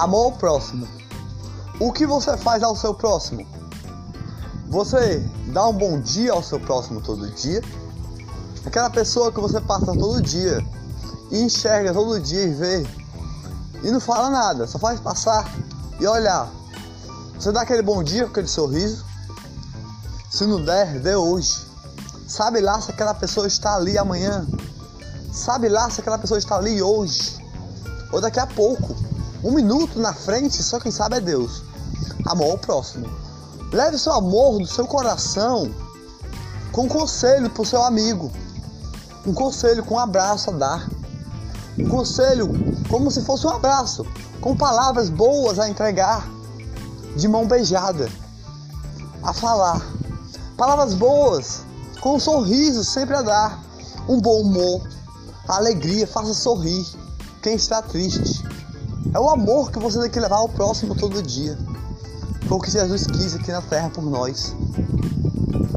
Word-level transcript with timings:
Amor 0.00 0.24
ao 0.24 0.32
próximo. 0.32 0.88
O 1.78 1.92
que 1.92 2.06
você 2.06 2.34
faz 2.38 2.62
ao 2.62 2.74
seu 2.74 2.94
próximo? 2.94 3.46
Você 4.70 5.18
dá 5.52 5.68
um 5.68 5.74
bom 5.74 6.00
dia 6.00 6.32
ao 6.32 6.42
seu 6.42 6.58
próximo 6.58 7.02
todo 7.02 7.28
dia? 7.32 7.62
Aquela 8.64 8.88
pessoa 8.88 9.30
que 9.30 9.38
você 9.38 9.60
passa 9.60 9.92
todo 9.92 10.22
dia 10.22 10.66
e 11.30 11.42
enxerga 11.42 11.92
todo 11.92 12.18
dia 12.18 12.44
e 12.44 12.54
vê 12.54 12.86
e 13.82 13.90
não 13.90 14.00
fala 14.00 14.30
nada, 14.30 14.66
só 14.66 14.78
faz 14.78 14.98
passar 14.98 15.44
e 16.00 16.06
olhar. 16.06 16.48
Você 17.38 17.52
dá 17.52 17.60
aquele 17.60 17.82
bom 17.82 18.02
dia 18.02 18.24
com 18.24 18.30
aquele 18.30 18.48
sorriso? 18.48 19.04
Se 20.30 20.46
não 20.46 20.64
der, 20.64 20.98
dê 20.98 21.14
hoje. 21.14 21.60
Sabe 22.26 22.62
lá 22.62 22.80
se 22.80 22.90
aquela 22.90 23.12
pessoa 23.12 23.46
está 23.46 23.74
ali 23.74 23.98
amanhã. 23.98 24.46
Sabe 25.30 25.68
lá 25.68 25.90
se 25.90 26.00
aquela 26.00 26.16
pessoa 26.16 26.38
está 26.38 26.56
ali 26.56 26.80
hoje. 26.80 27.38
Ou 28.10 28.18
daqui 28.18 28.40
a 28.40 28.46
pouco. 28.46 29.09
Um 29.42 29.52
minuto 29.52 29.98
na 29.98 30.12
frente, 30.12 30.62
só 30.62 30.78
quem 30.78 30.92
sabe 30.92 31.16
é 31.16 31.20
Deus. 31.20 31.62
Amor 32.26 32.52
ao 32.52 32.58
próximo. 32.58 33.08
Leve 33.72 33.98
seu 33.98 34.12
amor 34.12 34.58
do 34.58 34.66
seu 34.66 34.86
coração 34.86 35.70
com 36.72 36.82
um 36.82 36.88
conselho 36.88 37.50
para 37.50 37.62
o 37.62 37.66
seu 37.66 37.82
amigo. 37.82 38.30
Um 39.26 39.32
conselho 39.32 39.84
com 39.84 39.94
um 39.94 39.98
abraço 39.98 40.50
a 40.50 40.52
dar. 40.54 40.88
Um 41.78 41.88
conselho 41.88 42.48
como 42.88 43.10
se 43.10 43.22
fosse 43.22 43.46
um 43.46 43.50
abraço, 43.50 44.04
com 44.40 44.56
palavras 44.56 45.08
boas 45.08 45.58
a 45.58 45.68
entregar, 45.68 46.28
de 47.16 47.28
mão 47.28 47.46
beijada, 47.46 48.08
a 49.22 49.32
falar. 49.32 49.80
Palavras 50.56 50.94
boas, 50.94 51.62
com 52.00 52.16
um 52.16 52.20
sorriso 52.20 52.84
sempre 52.84 53.16
a 53.16 53.22
dar. 53.22 53.64
Um 54.08 54.20
bom 54.20 54.40
humor, 54.40 54.82
alegria, 55.48 56.06
faça 56.06 56.34
sorrir 56.34 56.86
quem 57.42 57.54
está 57.54 57.80
triste. 57.80 58.49
É 59.12 59.18
o 59.18 59.28
amor 59.28 59.70
que 59.70 59.78
você 59.78 60.00
tem 60.00 60.10
que 60.10 60.20
levar 60.20 60.36
ao 60.36 60.48
próximo 60.48 60.94
todo 60.94 61.22
dia. 61.22 61.58
Foi 62.46 62.58
o 62.58 62.60
que 62.60 62.70
Jesus 62.70 63.06
quis 63.06 63.34
aqui 63.34 63.50
na 63.50 63.62
terra 63.62 63.90
por 63.90 64.02
nós. 64.02 64.54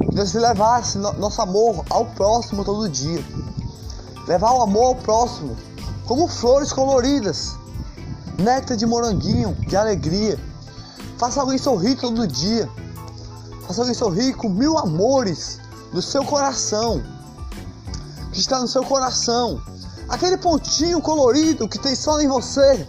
Que 0.10 0.16
nós 0.16 0.34
levasse 0.34 0.98
nosso 0.98 1.42
amor 1.42 1.84
ao 1.90 2.06
próximo 2.06 2.64
todo 2.64 2.90
dia. 2.90 3.24
Levar 4.28 4.54
o 4.54 4.62
amor 4.62 4.86
ao 4.86 4.96
próximo, 4.96 5.56
como 6.06 6.28
flores 6.28 6.72
coloridas, 6.72 7.56
néctar 8.38 8.78
de 8.78 8.86
moranguinho, 8.86 9.56
de 9.68 9.76
alegria. 9.76 10.40
Faça 11.18 11.42
alguém 11.42 11.58
sorrir 11.58 11.96
todo 11.96 12.28
dia. 12.28 12.70
Faça 13.68 13.82
alguém 13.82 13.94
sorrir 13.94 14.34
com 14.34 14.50
mil 14.50 14.78
amores 14.78 15.60
do 15.92 16.02
seu 16.02 16.24
coração, 16.26 17.02
que 18.32 18.40
está 18.40 18.60
no 18.60 18.68
seu 18.68 18.84
coração. 18.84 19.62
Aquele 20.10 20.38
pontinho 20.38 21.02
colorido 21.02 21.68
que 21.68 21.80
tem 21.80 21.96
só 21.96 22.20
em 22.20 22.28
você, 22.28 22.86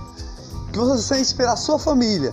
que 0.75 0.81
você 0.81 1.35
pela 1.37 1.55
sua 1.55 1.79
família 1.79 2.33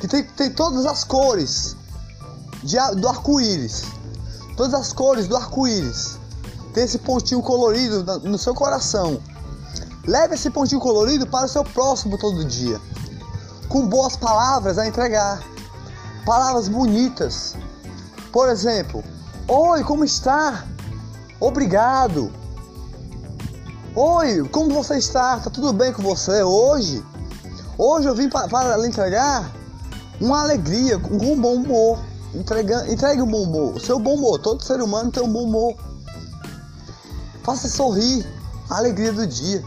que 0.00 0.08
tem, 0.08 0.24
tem 0.24 0.50
todas 0.50 0.84
as 0.86 1.04
cores 1.04 1.76
de, 2.64 2.76
do 2.96 3.08
arco-íris. 3.08 3.84
Todas 4.56 4.74
as 4.74 4.92
cores 4.92 5.28
do 5.28 5.36
arco-íris. 5.36 6.18
Tem 6.74 6.82
esse 6.84 6.98
pontinho 6.98 7.42
colorido 7.42 8.02
no 8.20 8.36
seu 8.36 8.54
coração. 8.54 9.20
Leve 10.04 10.34
esse 10.34 10.50
pontinho 10.50 10.80
colorido 10.80 11.26
para 11.28 11.46
o 11.46 11.48
seu 11.48 11.62
próximo 11.62 12.18
todo 12.18 12.44
dia. 12.44 12.80
Com 13.68 13.86
boas 13.86 14.16
palavras 14.16 14.76
a 14.76 14.86
entregar. 14.86 15.40
Palavras 16.26 16.66
bonitas. 16.66 17.54
Por 18.32 18.48
exemplo, 18.48 19.04
Oi, 19.46 19.84
como 19.84 20.04
está? 20.04 20.64
Obrigado. 21.38 22.32
Oi, 23.92 24.48
como 24.50 24.72
você 24.72 24.98
está? 24.98 25.36
Tá 25.40 25.50
tudo 25.50 25.72
bem 25.72 25.92
com 25.92 26.00
você 26.00 26.44
hoje? 26.44 27.04
Hoje 27.76 28.06
eu 28.06 28.14
vim 28.14 28.28
para, 28.28 28.76
lhe 28.76 28.86
entregar 28.86 29.50
uma 30.20 30.42
alegria, 30.42 30.96
um 30.96 31.40
bom 31.40 31.54
humor. 31.56 31.98
Entrega, 32.32 32.88
entregue 32.88 33.20
um 33.20 33.26
bom 33.26 33.42
humor. 33.42 33.74
O 33.74 33.80
seu 33.80 33.98
bom 33.98 34.14
humor. 34.14 34.38
Todo 34.38 34.62
ser 34.62 34.80
humano 34.80 35.10
tem 35.10 35.20
um 35.24 35.32
bom 35.32 35.42
humor. 35.42 35.74
Faça 37.42 37.66
sorrir 37.66 38.24
a 38.70 38.76
alegria 38.76 39.12
do 39.12 39.26
dia. 39.26 39.64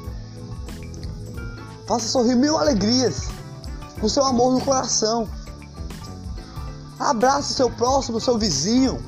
Faça 1.86 2.08
sorrir 2.08 2.36
mil 2.36 2.58
alegrias. 2.58 3.28
Com 4.00 4.08
seu 4.08 4.24
amor 4.24 4.54
no 4.54 4.62
coração. 4.62 5.28
Abrace 6.98 7.56
seu 7.56 7.70
próximo, 7.70 8.22
seu 8.22 8.38
vizinho. 8.38 9.04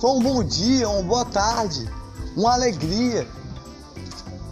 Com 0.00 0.18
um 0.18 0.22
bom 0.22 0.44
dia, 0.44 0.88
uma 0.88 1.02
boa 1.02 1.24
tarde. 1.24 1.90
Uma 2.36 2.52
alegria. 2.52 3.26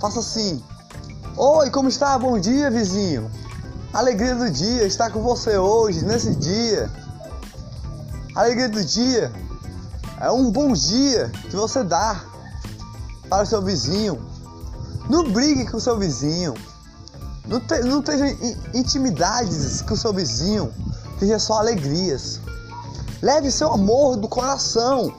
Faça 0.00 0.20
assim. 0.20 0.62
Oi, 1.36 1.68
como 1.68 1.90
está? 1.90 2.18
Bom 2.18 2.38
dia, 2.38 2.70
vizinho. 2.70 3.30
Alegria 3.92 4.34
do 4.34 4.50
dia 4.50 4.84
está 4.84 5.10
com 5.10 5.20
você 5.20 5.58
hoje, 5.58 6.02
nesse 6.06 6.34
dia. 6.36 6.90
Alegria 8.34 8.70
do 8.70 8.82
dia 8.82 9.30
é 10.18 10.30
um 10.30 10.50
bom 10.50 10.72
dia 10.72 11.30
que 11.50 11.54
você 11.54 11.84
dá 11.84 12.24
para 13.28 13.42
o 13.42 13.46
seu 13.46 13.60
vizinho. 13.60 14.18
Não 15.10 15.30
brigue 15.30 15.70
com 15.70 15.76
o 15.76 15.80
seu 15.80 15.98
vizinho. 15.98 16.54
Não, 17.46 17.60
te, 17.60 17.80
não 17.80 18.00
tenha 18.00 18.34
intimidades 18.72 19.82
com 19.82 19.92
o 19.92 19.96
seu 19.98 20.14
vizinho. 20.14 20.72
Tenha 21.18 21.38
só 21.38 21.58
alegrias. 21.58 22.40
Leve 23.20 23.50
seu 23.50 23.70
amor 23.70 24.16
do 24.16 24.28
coração. 24.28 25.14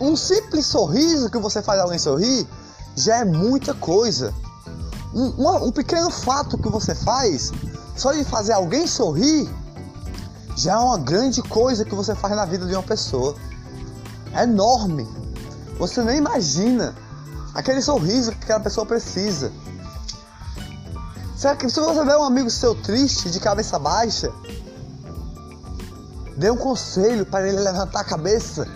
Um 0.00 0.16
simples 0.16 0.66
sorriso 0.66 1.30
que 1.30 1.38
você 1.38 1.62
faz 1.62 1.80
alguém 1.80 2.00
sorrir 2.00 2.48
já 2.96 3.18
é 3.18 3.24
muita 3.24 3.74
coisa. 3.74 4.34
Um, 5.14 5.42
um, 5.42 5.66
um 5.66 5.72
pequeno 5.72 6.10
fato 6.10 6.56
que 6.58 6.68
você 6.68 6.94
faz 6.94 7.52
só 7.96 8.12
de 8.12 8.24
fazer 8.24 8.52
alguém 8.52 8.86
sorrir 8.86 9.48
já 10.56 10.72
é 10.72 10.76
uma 10.76 10.98
grande 10.98 11.42
coisa 11.42 11.84
que 11.84 11.94
você 11.94 12.14
faz 12.14 12.34
na 12.36 12.44
vida 12.44 12.66
de 12.66 12.74
uma 12.74 12.82
pessoa. 12.82 13.34
É 14.34 14.42
enorme. 14.44 15.06
Você 15.78 16.02
nem 16.02 16.18
imagina 16.18 16.94
aquele 17.54 17.82
sorriso 17.82 18.32
que 18.32 18.44
aquela 18.44 18.60
pessoa 18.60 18.86
precisa. 18.86 19.52
Será 21.36 21.56
que 21.56 21.68
se 21.68 21.80
você 21.80 22.04
vê 22.04 22.14
um 22.14 22.22
amigo 22.22 22.48
seu 22.50 22.74
triste, 22.74 23.30
de 23.30 23.40
cabeça 23.40 23.78
baixa, 23.78 24.32
dê 26.36 26.50
um 26.50 26.56
conselho 26.56 27.26
para 27.26 27.48
ele 27.48 27.60
levantar 27.60 28.00
a 28.00 28.04
cabeça 28.04 28.66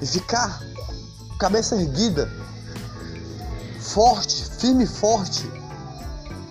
e 0.00 0.06
ficar 0.06 0.60
cabeça 1.38 1.76
erguida, 1.76 2.30
forte, 3.96 4.44
firme 4.58 4.84
e 4.84 4.86
forte, 4.86 5.50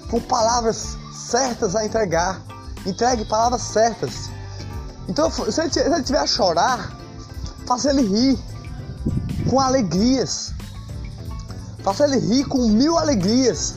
com 0.10 0.20
palavras 0.20 0.98
certas 1.14 1.76
a 1.76 1.86
entregar. 1.86 2.42
Entregue 2.88 3.24
palavras 3.24 3.62
certas. 3.62 4.32
Então, 5.08 5.30
se 5.30 5.62
ele, 5.62 6.02
tiver 6.02 6.18
a 6.18 6.26
chorar, 6.26 6.98
faça 7.68 7.92
ele 7.92 8.02
rir 8.02 8.40
com 9.48 9.60
alegrias. 9.60 10.56
Faça 11.84 12.06
ele 12.06 12.18
rir 12.18 12.46
com 12.46 12.68
mil 12.68 12.98
alegrias. 12.98 13.76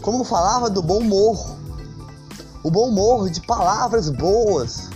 Como 0.00 0.20
eu 0.20 0.24
falava 0.24 0.70
do 0.70 0.82
bom 0.82 1.00
humor. 1.00 1.56
O 2.62 2.70
bom 2.70 2.88
humor 2.88 3.28
de 3.28 3.42
palavras 3.42 4.08
boas. 4.08 4.88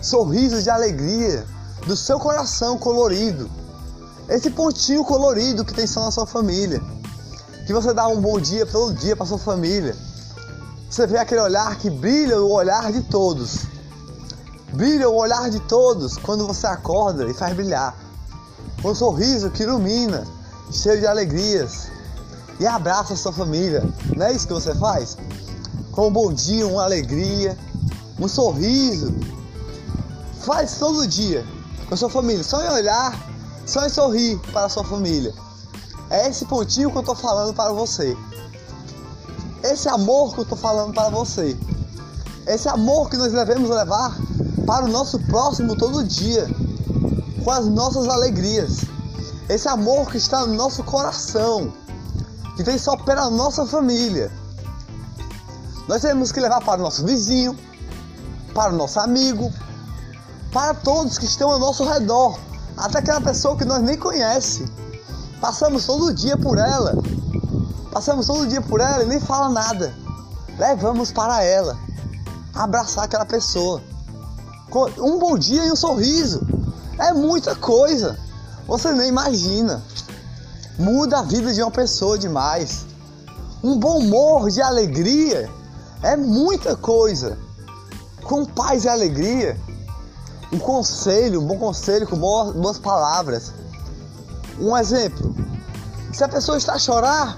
Sorrisos 0.00 0.62
de 0.62 0.70
alegria. 0.70 1.44
Do 1.88 1.96
seu 1.96 2.20
coração 2.20 2.78
colorido. 2.78 3.50
Esse 4.28 4.50
pontinho 4.50 5.04
colorido 5.04 5.64
que 5.64 5.74
tem 5.74 5.86
só 5.86 6.04
na 6.04 6.10
sua 6.10 6.26
família. 6.26 6.80
Que 7.66 7.72
você 7.72 7.92
dá 7.92 8.08
um 8.08 8.20
bom 8.20 8.40
dia 8.40 8.66
todo 8.66 8.94
dia 8.94 9.14
para 9.14 9.26
sua 9.26 9.38
família. 9.38 9.96
Você 10.88 11.06
vê 11.06 11.18
aquele 11.18 11.40
olhar 11.40 11.76
que 11.76 11.90
brilha 11.90 12.40
o 12.40 12.52
olhar 12.52 12.92
de 12.92 13.02
todos. 13.02 13.66
Brilha 14.72 15.08
o 15.08 15.16
olhar 15.16 15.50
de 15.50 15.60
todos 15.60 16.16
quando 16.16 16.46
você 16.46 16.66
acorda 16.66 17.24
e 17.28 17.34
faz 17.34 17.54
brilhar. 17.54 17.94
Um 18.84 18.94
sorriso 18.94 19.50
que 19.50 19.62
ilumina, 19.62 20.26
cheio 20.70 21.00
de 21.00 21.06
alegrias. 21.06 21.88
E 22.60 22.66
abraça 22.66 23.14
a 23.14 23.16
sua 23.16 23.32
família. 23.32 23.82
Não 24.16 24.26
é 24.26 24.32
isso 24.32 24.46
que 24.46 24.52
você 24.52 24.74
faz? 24.74 25.16
Com 25.92 26.08
um 26.08 26.12
bom 26.12 26.32
dia, 26.32 26.66
uma 26.66 26.84
alegria, 26.84 27.58
um 28.18 28.28
sorriso. 28.28 29.14
Faz 30.40 30.78
todo 30.78 31.06
dia 31.06 31.44
com 31.88 31.94
a 31.94 31.96
sua 31.96 32.10
família. 32.10 32.44
Só 32.44 32.62
em 32.62 32.68
olhar, 32.68 33.33
só 33.66 33.84
em 33.84 33.88
sorrir 33.88 34.38
para 34.52 34.68
sua 34.68 34.84
família. 34.84 35.32
É 36.10 36.28
esse 36.28 36.44
pontinho 36.44 36.90
que 36.90 36.96
eu 36.96 37.00
estou 37.00 37.14
falando 37.14 37.54
para 37.54 37.72
você. 37.72 38.16
Esse 39.62 39.88
amor 39.88 40.34
que 40.34 40.40
eu 40.40 40.42
estou 40.42 40.58
falando 40.58 40.92
para 40.92 41.08
você. 41.08 41.56
Esse 42.46 42.68
amor 42.68 43.08
que 43.08 43.16
nós 43.16 43.32
devemos 43.32 43.70
levar 43.70 44.16
para 44.66 44.84
o 44.84 44.88
nosso 44.88 45.18
próximo 45.26 45.76
todo 45.76 46.04
dia. 46.04 46.46
Com 47.42 47.50
as 47.50 47.66
nossas 47.66 48.06
alegrias. 48.08 48.84
Esse 49.48 49.68
amor 49.68 50.10
que 50.10 50.18
está 50.18 50.46
no 50.46 50.54
nosso 50.54 50.84
coração. 50.84 51.72
Que 52.56 52.62
tem 52.62 52.78
só 52.78 52.96
pela 52.96 53.30
nossa 53.30 53.66
família. 53.66 54.30
Nós 55.88 56.02
temos 56.02 56.32
que 56.32 56.40
levar 56.40 56.60
para 56.60 56.80
o 56.80 56.84
nosso 56.84 57.04
vizinho, 57.04 57.58
para 58.54 58.72
o 58.72 58.76
nosso 58.76 58.98
amigo, 59.00 59.52
para 60.50 60.72
todos 60.72 61.18
que 61.18 61.26
estão 61.26 61.50
ao 61.50 61.58
nosso 61.58 61.84
redor, 61.84 62.38
até 62.76 62.98
aquela 62.98 63.20
pessoa 63.20 63.56
que 63.56 63.64
nós 63.64 63.82
nem 63.82 63.96
conhece. 63.96 64.64
Passamos 65.40 65.86
todo 65.86 66.12
dia 66.14 66.36
por 66.36 66.58
ela, 66.58 66.96
Passamos 67.94 68.26
todo 68.26 68.48
dia 68.48 68.60
por 68.60 68.80
ela 68.80 69.04
e 69.04 69.06
nem 69.06 69.20
fala 69.20 69.48
nada. 69.48 69.94
levamos 70.58 71.12
para 71.12 71.44
ela. 71.44 71.78
Abraçar 72.52 73.04
aquela 73.04 73.24
pessoa. 73.24 73.80
Um 74.98 75.16
bom 75.20 75.38
dia 75.38 75.64
e 75.64 75.70
um 75.70 75.76
sorriso. 75.76 76.44
É 76.98 77.12
muita 77.12 77.54
coisa. 77.54 78.18
Você 78.66 78.90
nem 78.90 79.08
imagina. 79.08 79.80
Muda 80.76 81.20
a 81.20 81.22
vida 81.22 81.54
de 81.54 81.62
uma 81.62 81.70
pessoa 81.70 82.18
demais. 82.18 82.84
Um 83.62 83.78
bom 83.78 83.98
humor 83.98 84.50
de 84.50 84.60
alegria 84.60 85.48
é 86.02 86.16
muita 86.16 86.74
coisa. 86.74 87.38
Com 88.24 88.44
paz 88.44 88.86
e 88.86 88.88
alegria. 88.88 89.56
Um 90.54 90.58
conselho, 90.60 91.40
um 91.40 91.46
bom 91.46 91.58
conselho 91.58 92.06
com 92.06 92.16
boas, 92.16 92.54
boas 92.54 92.78
palavras. 92.78 93.52
Um 94.60 94.76
exemplo. 94.76 95.34
Se 96.12 96.22
a 96.22 96.28
pessoa 96.28 96.56
está 96.56 96.74
a 96.74 96.78
chorar, 96.78 97.36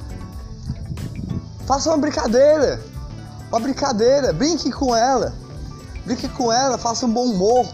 faça 1.65 1.89
uma 1.89 1.97
brincadeira. 1.97 2.79
Uma 3.49 3.59
brincadeira. 3.59 4.35
Brinque 4.35 4.71
com 4.71 4.95
ela. 4.95 5.33
Brinque 6.05 6.29
com 6.29 6.53
ela, 6.53 6.77
faça 6.77 7.07
um 7.07 7.11
bom 7.11 7.25
humor. 7.25 7.67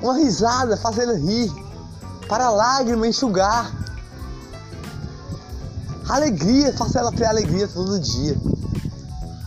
Uma 0.00 0.16
risada, 0.16 0.76
faça 0.76 1.02
ela 1.02 1.18
rir. 1.18 1.52
Para 2.28 2.46
a 2.46 2.50
lágrima 2.50 3.08
enxugar. 3.08 3.74
Alegria, 6.08 6.72
faça 6.72 7.00
ela 7.00 7.10
ter 7.10 7.24
alegria 7.24 7.66
todo 7.66 7.98
dia. 7.98 8.36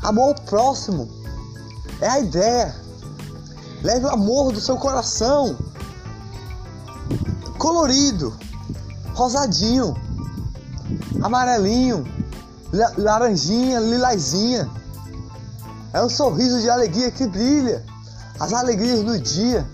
Amor 0.04 0.36
ao 0.36 0.36
próximo 0.44 1.08
é 2.02 2.10
a 2.10 2.20
ideia. 2.20 2.81
Leve 3.84 4.06
o 4.06 4.10
amor 4.10 4.52
do 4.52 4.62
seu 4.62 4.78
coração. 4.78 5.58
Colorido, 7.58 8.38
rosadinho, 9.14 9.96
amarelinho, 11.22 12.06
laranjinha, 12.98 13.80
lilazinha. 13.80 14.70
É 15.94 16.02
um 16.02 16.10
sorriso 16.10 16.62
de 16.62 16.70
alegria 16.70 17.12
que 17.12 17.28
brilha, 17.28 17.84
as 18.40 18.54
alegrias 18.54 19.04
do 19.04 19.20
dia, 19.20 19.68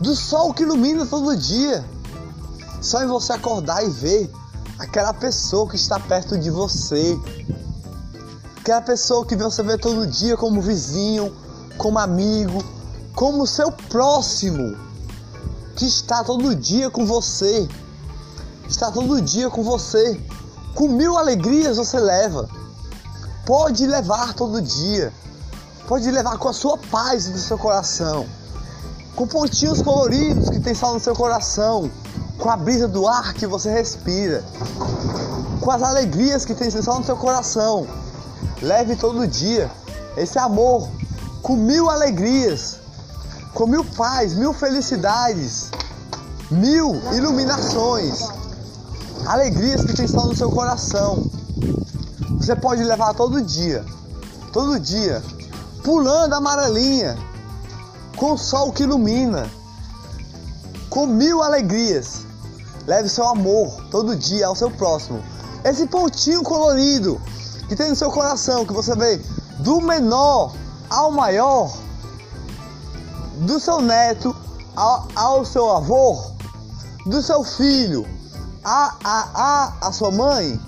do 0.00 0.14
sol 0.14 0.54
que 0.54 0.62
ilumina 0.62 1.04
todo 1.04 1.36
dia. 1.36 1.84
Só 2.80 3.02
em 3.02 3.06
você 3.06 3.32
acordar 3.32 3.84
e 3.84 3.90
ver 3.90 4.32
aquela 4.78 5.12
pessoa 5.12 5.68
que 5.68 5.76
está 5.76 6.00
perto 6.00 6.38
de 6.38 6.50
você, 6.50 7.18
aquela 8.56 8.80
pessoa 8.80 9.26
que 9.26 9.36
você 9.36 9.62
vê 9.62 9.76
todo 9.76 10.06
dia 10.06 10.36
como 10.36 10.62
vizinho, 10.62 11.36
como 11.76 11.98
amigo, 11.98 12.64
como 13.14 13.46
seu 13.46 13.70
próximo 13.70 14.76
que 15.76 15.86
está 15.86 16.22
todo 16.22 16.54
dia 16.54 16.90
com 16.90 17.06
você. 17.06 17.68
Está 18.68 18.90
todo 18.90 19.20
dia 19.20 19.50
com 19.50 19.62
você. 19.62 20.20
Com 20.74 20.88
mil 20.88 21.18
alegrias 21.18 21.76
você 21.76 21.98
leva. 21.98 22.48
Pode 23.44 23.86
levar 23.86 24.34
todo 24.34 24.60
dia. 24.60 25.12
Pode 25.88 26.10
levar 26.10 26.38
com 26.38 26.48
a 26.48 26.52
sua 26.52 26.78
paz 26.78 27.28
no 27.28 27.38
seu 27.38 27.58
coração. 27.58 28.26
Com 29.16 29.26
pontinhos 29.26 29.82
coloridos 29.82 30.50
que 30.50 30.60
tem 30.60 30.74
sal 30.74 30.94
no 30.94 31.00
seu 31.00 31.14
coração. 31.14 31.90
Com 32.38 32.48
a 32.48 32.56
brisa 32.56 32.86
do 32.86 33.08
ar 33.08 33.34
que 33.34 33.46
você 33.46 33.70
respira. 33.70 34.44
Com 35.60 35.70
as 35.70 35.82
alegrias 35.82 36.44
que 36.44 36.54
tem 36.54 36.70
sal 36.70 37.00
no 37.00 37.04
seu 37.04 37.16
coração. 37.16 37.86
Leve 38.62 38.96
todo 38.96 39.26
dia 39.26 39.70
esse 40.16 40.38
amor 40.38 40.88
com 41.42 41.56
mil 41.56 41.88
alegrias 41.88 42.79
com 43.54 43.66
mil 43.66 43.84
paz, 43.84 44.34
mil 44.34 44.52
felicidades, 44.52 45.70
mil 46.50 46.94
iluminações, 47.12 48.28
alegrias 49.26 49.84
que 49.84 50.02
estão 50.02 50.26
no 50.26 50.36
seu 50.36 50.50
coração. 50.50 51.30
Você 52.38 52.56
pode 52.56 52.82
levar 52.82 53.14
todo 53.14 53.42
dia, 53.42 53.84
todo 54.52 54.80
dia, 54.80 55.22
pulando 55.82 56.34
amarelinha, 56.34 57.16
com 58.16 58.32
o 58.32 58.38
sol 58.38 58.72
que 58.72 58.82
ilumina, 58.82 59.50
com 60.88 61.06
mil 61.06 61.42
alegrias. 61.42 62.26
Leve 62.86 63.08
seu 63.08 63.26
amor 63.28 63.84
todo 63.90 64.16
dia 64.16 64.46
ao 64.46 64.56
seu 64.56 64.70
próximo. 64.70 65.22
Esse 65.64 65.86
pontinho 65.86 66.42
colorido 66.42 67.20
que 67.68 67.76
tem 67.76 67.90
no 67.90 67.96
seu 67.96 68.10
coração, 68.10 68.64
que 68.64 68.72
você 68.72 68.96
vê 68.96 69.20
do 69.58 69.80
menor 69.80 70.54
ao 70.88 71.12
maior, 71.12 71.70
do 73.40 73.58
seu 73.58 73.80
neto 73.80 74.34
ao, 74.76 75.08
ao 75.14 75.44
seu 75.44 75.68
avô, 75.70 76.22
do 77.06 77.22
seu 77.22 77.42
filho 77.42 78.06
a, 78.64 78.96
a, 79.02 79.28
a, 79.34 79.88
a 79.88 79.92
sua 79.92 80.10
mãe, 80.10 80.60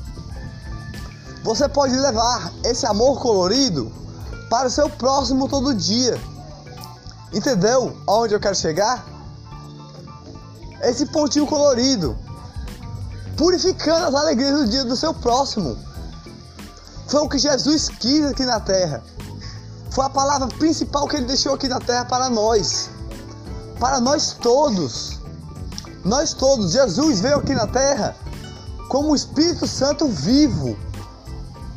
você 1.44 1.68
pode 1.68 1.94
levar 1.94 2.52
esse 2.64 2.86
amor 2.86 3.20
colorido 3.20 3.92
para 4.48 4.68
o 4.68 4.70
seu 4.70 4.88
próximo 4.88 5.48
todo 5.48 5.74
dia. 5.74 6.18
Entendeu 7.32 7.96
aonde 8.06 8.34
eu 8.34 8.40
quero 8.40 8.54
chegar? 8.54 9.04
Esse 10.82 11.06
pontinho 11.06 11.46
colorido, 11.46 12.16
purificando 13.36 14.06
as 14.06 14.14
alegrias 14.14 14.58
do 14.58 14.68
dia 14.68 14.84
do 14.84 14.96
seu 14.96 15.14
próximo. 15.14 15.78
Foi 17.06 17.20
o 17.20 17.28
que 17.28 17.38
Jesus 17.38 17.88
quis 17.88 18.24
aqui 18.26 18.44
na 18.44 18.60
terra. 18.60 19.02
Foi 19.92 20.06
a 20.06 20.10
palavra 20.10 20.48
principal 20.48 21.06
que 21.06 21.16
ele 21.16 21.26
deixou 21.26 21.52
aqui 21.52 21.68
na 21.68 21.78
terra 21.78 22.06
para 22.06 22.30
nós. 22.30 22.88
Para 23.78 24.00
nós 24.00 24.32
todos. 24.32 25.20
Nós 26.02 26.32
todos. 26.32 26.72
Jesus 26.72 27.20
veio 27.20 27.36
aqui 27.36 27.54
na 27.54 27.66
terra 27.66 28.16
como 28.88 29.10
o 29.10 29.14
Espírito 29.14 29.66
Santo 29.66 30.08
vivo. 30.08 30.78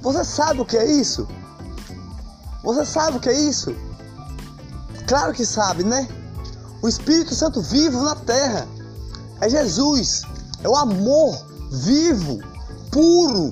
Você 0.01 0.23
sabe 0.23 0.61
o 0.61 0.65
que 0.65 0.77
é 0.77 0.89
isso? 0.89 1.27
Você 2.63 2.85
sabe 2.85 3.17
o 3.17 3.19
que 3.19 3.27
é 3.27 3.37
isso? 3.37 3.75
Claro 5.07 5.33
que 5.33 5.45
sabe, 5.45 5.83
né? 5.83 6.07
O 6.81 6.87
Espírito 6.87 7.35
Santo 7.35 7.61
vivo 7.61 8.01
na 8.01 8.15
terra 8.15 8.65
é 9.41 9.49
Jesus, 9.49 10.21
é 10.63 10.69
o 10.69 10.75
amor 10.75 11.45
vivo, 11.69 12.39
puro 12.91 13.49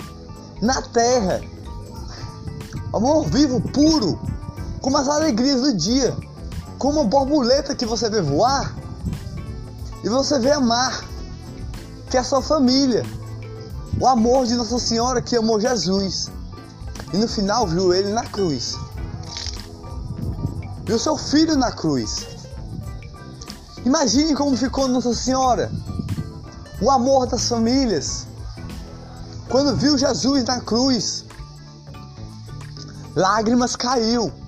na 0.61 0.81
terra. 0.81 1.41
Amor 2.93 3.25
vivo, 3.25 3.59
puro 3.59 4.32
como 4.83 4.97
as 4.97 5.07
alegrias 5.07 5.61
do 5.61 5.73
dia, 5.73 6.13
como 6.77 6.99
a 6.99 7.03
borboleta 7.05 7.73
que 7.73 7.85
você 7.85 8.09
vê 8.09 8.21
voar 8.21 8.75
e 10.03 10.09
você 10.09 10.37
vê 10.37 10.51
amar, 10.51 11.05
que 12.11 12.17
é 12.17 12.19
a 12.19 12.23
sua 12.23 12.41
família, 12.41 13.01
o 13.97 14.05
amor 14.05 14.45
de 14.45 14.55
Nossa 14.55 14.77
Senhora 14.77 15.21
que 15.21 15.37
amou 15.37 15.57
Jesus 15.57 16.29
e 17.13 17.17
no 17.17 17.29
final 17.29 17.65
viu 17.65 17.93
ele 17.93 18.11
na 18.11 18.25
cruz, 18.25 18.77
viu 20.83 20.99
seu 20.99 21.15
filho 21.15 21.55
na 21.55 21.71
cruz. 21.71 22.27
Imagine 23.85 24.35
como 24.35 24.57
ficou 24.57 24.89
Nossa 24.89 25.15
Senhora, 25.15 25.71
o 26.81 26.91
amor 26.91 27.25
das 27.27 27.47
famílias, 27.47 28.27
quando 29.47 29.77
viu 29.77 29.97
Jesus 29.97 30.43
na 30.43 30.59
cruz, 30.59 31.23
lágrimas 33.15 33.77
caiu 33.77 34.42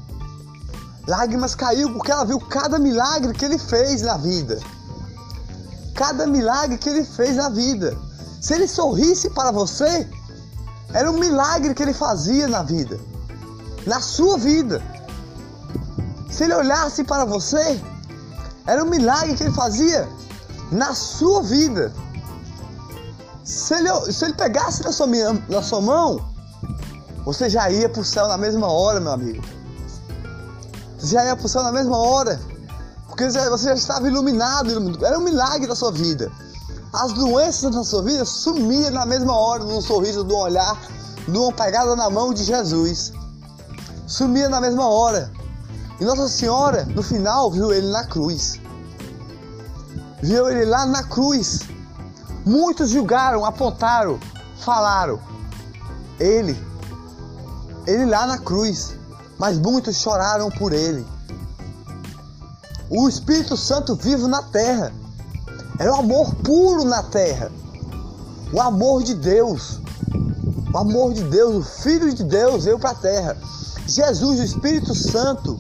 Lágrimas 1.08 1.54
caiu 1.54 1.92
porque 1.94 2.12
ela 2.12 2.26
viu 2.26 2.40
cada 2.40 2.80
milagre 2.80 3.34
que 3.34 3.46
ele 3.46 3.60
fez 3.60 4.02
na 4.02 4.18
vida. 4.18 4.60
Cada 5.94 6.26
milagre 6.26 6.78
que 6.78 6.90
ele 6.90 7.04
fez 7.04 7.36
na 7.36 7.50
vida. 7.50 7.96
Se 8.42 8.54
ele 8.54 8.68
sorrisse 8.68 9.30
para 9.30 9.52
você, 9.52 10.08
era 10.94 11.10
um 11.12 11.20
milagre 11.20 11.74
que 11.74 11.84
ele 11.84 11.94
fazia 11.94 12.48
na 12.48 12.64
vida. 12.64 13.00
Na 13.86 14.02
sua 14.02 14.38
vida. 14.38 14.82
Se 16.30 16.44
ele 16.44 16.56
olhasse 16.56 17.04
para 17.04 17.24
você, 17.24 17.80
era 18.66 18.84
um 18.84 18.90
milagre 18.90 19.36
que 19.36 19.44
ele 19.44 19.54
fazia 19.54 20.10
na 20.72 20.96
sua 20.96 21.44
vida. 21.44 21.94
Se 23.44 23.76
ele, 23.76 24.12
se 24.12 24.26
ele 24.26 24.34
pegasse 24.34 24.84
na 24.84 24.92
sua, 24.92 25.08
na 25.48 25.62
sua 25.62 25.82
mão, 25.82 26.34
você 27.24 27.48
já 27.48 27.70
ia 27.70 27.88
para 27.88 28.02
o 28.02 28.06
céu 28.06 28.28
na 28.28 28.38
mesma 28.38 28.68
hora, 28.68 29.00
meu 29.00 29.12
amigo 29.12 29.65
já 31.06 31.26
ia 31.26 31.36
para 31.36 31.46
o 31.46 31.50
céu 31.50 31.64
na 31.64 31.72
mesma 31.72 31.98
hora. 31.98 32.40
Porque 33.08 33.30
você 33.30 33.68
já 33.68 33.74
estava 33.74 34.08
iluminado, 34.08 34.72
era 35.06 35.18
um 35.18 35.24
milagre 35.24 35.68
da 35.68 35.76
sua 35.76 35.92
vida. 35.92 36.32
As 36.94 37.14
doenças 37.14 37.74
da 37.74 37.84
sua 37.84 38.02
vida 38.02 38.26
sumiam 38.26 38.92
na 38.92 39.06
mesma 39.06 39.36
hora, 39.36 39.64
num 39.64 39.82
sorriso, 39.82 40.24
num 40.24 40.36
olhar, 40.36 40.78
numa 41.28 41.52
pegada 41.52 41.96
na 41.96 42.10
mão 42.10 42.34
de 42.34 42.44
Jesus. 42.44 43.14
Sumia 44.08 44.50
na 44.50 44.62
mesma 44.62 44.88
hora. 44.88 45.32
E 46.00 46.06
Nossa 46.06 46.28
Senhora, 46.28 46.86
no 46.86 47.02
final, 47.02 47.52
viu 47.52 47.74
ele 47.74 47.88
na 47.88 48.06
cruz. 48.06 48.60
Viu 50.22 50.50
ele 50.50 50.66
lá 50.66 50.86
na 50.86 51.04
cruz. 51.04 51.62
Muitos 52.46 52.90
julgaram, 52.90 53.46
apontaram, 53.46 54.20
falaram. 54.60 55.20
Ele, 56.20 56.58
ele 57.88 58.06
lá 58.06 58.28
na 58.28 58.38
cruz 58.38 58.96
mas 59.38 59.58
muitos 59.58 59.98
choraram 59.98 60.50
por 60.50 60.74
ele. 60.74 61.06
O 62.90 63.10
Espírito 63.10 63.58
Santo 63.58 63.96
vivo 63.96 64.28
na 64.28 64.44
terra. 64.44 64.94
Era 65.80 65.92
o 65.92 66.00
amor 66.00 66.34
puro 66.36 66.86
na 66.86 67.04
terra. 67.04 67.52
O 68.54 68.62
amor 68.62 69.04
de 69.04 69.16
Deus. 69.16 69.80
O 70.74 70.78
amor 70.78 71.14
de 71.14 71.24
Deus, 71.24 71.56
o 71.56 71.82
Filho 71.82 72.14
de 72.14 72.24
Deus 72.24 72.66
veio 72.66 72.78
para 72.78 72.92
a 72.92 72.96
terra. 72.96 73.38
Jesus, 73.88 74.40
o 74.40 74.44
Espírito 74.44 74.94
Santo 74.94 75.58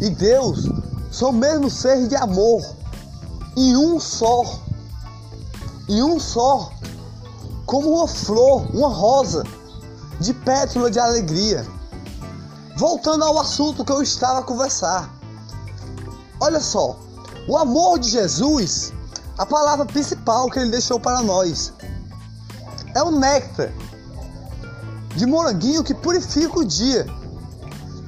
e 0.00 0.10
Deus 0.10 0.68
são 1.10 1.32
mesmo 1.32 1.70
ser 1.70 2.06
de 2.06 2.16
amor. 2.16 2.62
Em 3.56 3.76
um 3.76 3.98
só. 3.98 4.60
Em 5.88 6.02
um 6.02 6.20
só. 6.20 6.70
Como 7.66 7.96
uma 7.96 8.06
flor, 8.06 8.66
uma 8.74 8.88
rosa 8.88 9.42
de 10.20 10.32
pétala 10.32 10.90
de 10.90 10.98
alegria. 10.98 11.66
Voltando 12.78 13.24
ao 13.24 13.40
assunto 13.40 13.84
que 13.84 13.90
eu 13.90 14.00
estava 14.00 14.38
a 14.38 14.42
conversar. 14.44 15.12
Olha 16.40 16.60
só, 16.60 16.96
o 17.48 17.58
amor 17.58 17.98
de 17.98 18.08
Jesus, 18.08 18.92
a 19.36 19.44
palavra 19.44 19.84
principal 19.84 20.48
que 20.48 20.60
ele 20.60 20.70
deixou 20.70 21.00
para 21.00 21.20
nós, 21.20 21.72
é 22.94 23.02
o 23.02 23.10
néctar 23.10 23.72
de 25.16 25.26
moranguinho 25.26 25.82
que 25.82 25.92
purifica 25.92 26.56
o 26.56 26.64
dia, 26.64 27.04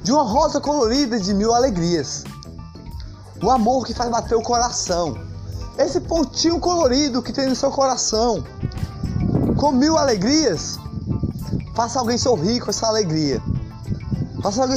de 0.03 0.13
uma 0.13 0.23
rosa 0.23 0.61
colorida 0.61 1.19
de 1.19 1.33
mil 1.33 1.53
alegrias. 1.53 2.23
O 3.43 3.51
amor 3.51 3.85
que 3.85 3.93
faz 3.93 4.09
bater 4.09 4.35
o 4.35 4.41
coração, 4.41 5.17
esse 5.77 5.99
pontinho 5.99 6.61
colorido 6.61 7.21
que 7.21 7.33
tem 7.33 7.49
no 7.49 7.57
seu 7.57 7.71
coração, 7.71 8.41
com 9.57 9.73
mil 9.73 9.97
alegrias, 9.97 10.79
faça 11.75 11.99
alguém 11.99 12.17
sorrir 12.17 12.61
com 12.61 12.69
essa 12.69 12.87
alegria, 12.87 13.43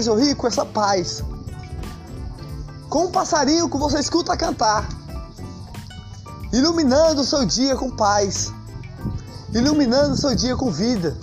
sorrir 0.03 0.35
com 0.35 0.47
essa 0.47 0.65
paz 0.65 1.23
com 2.95 3.07
um 3.07 3.11
passarinho 3.11 3.69
que 3.69 3.77
você 3.77 3.99
escuta 3.99 4.37
cantar, 4.37 4.89
iluminando 6.53 7.23
o 7.23 7.25
seu 7.25 7.45
dia 7.45 7.75
com 7.75 7.91
paz, 7.91 8.53
iluminando 9.53 10.15
o 10.15 10.17
seu 10.17 10.33
dia 10.33 10.57
com 10.57 10.71
vida. 10.71 11.19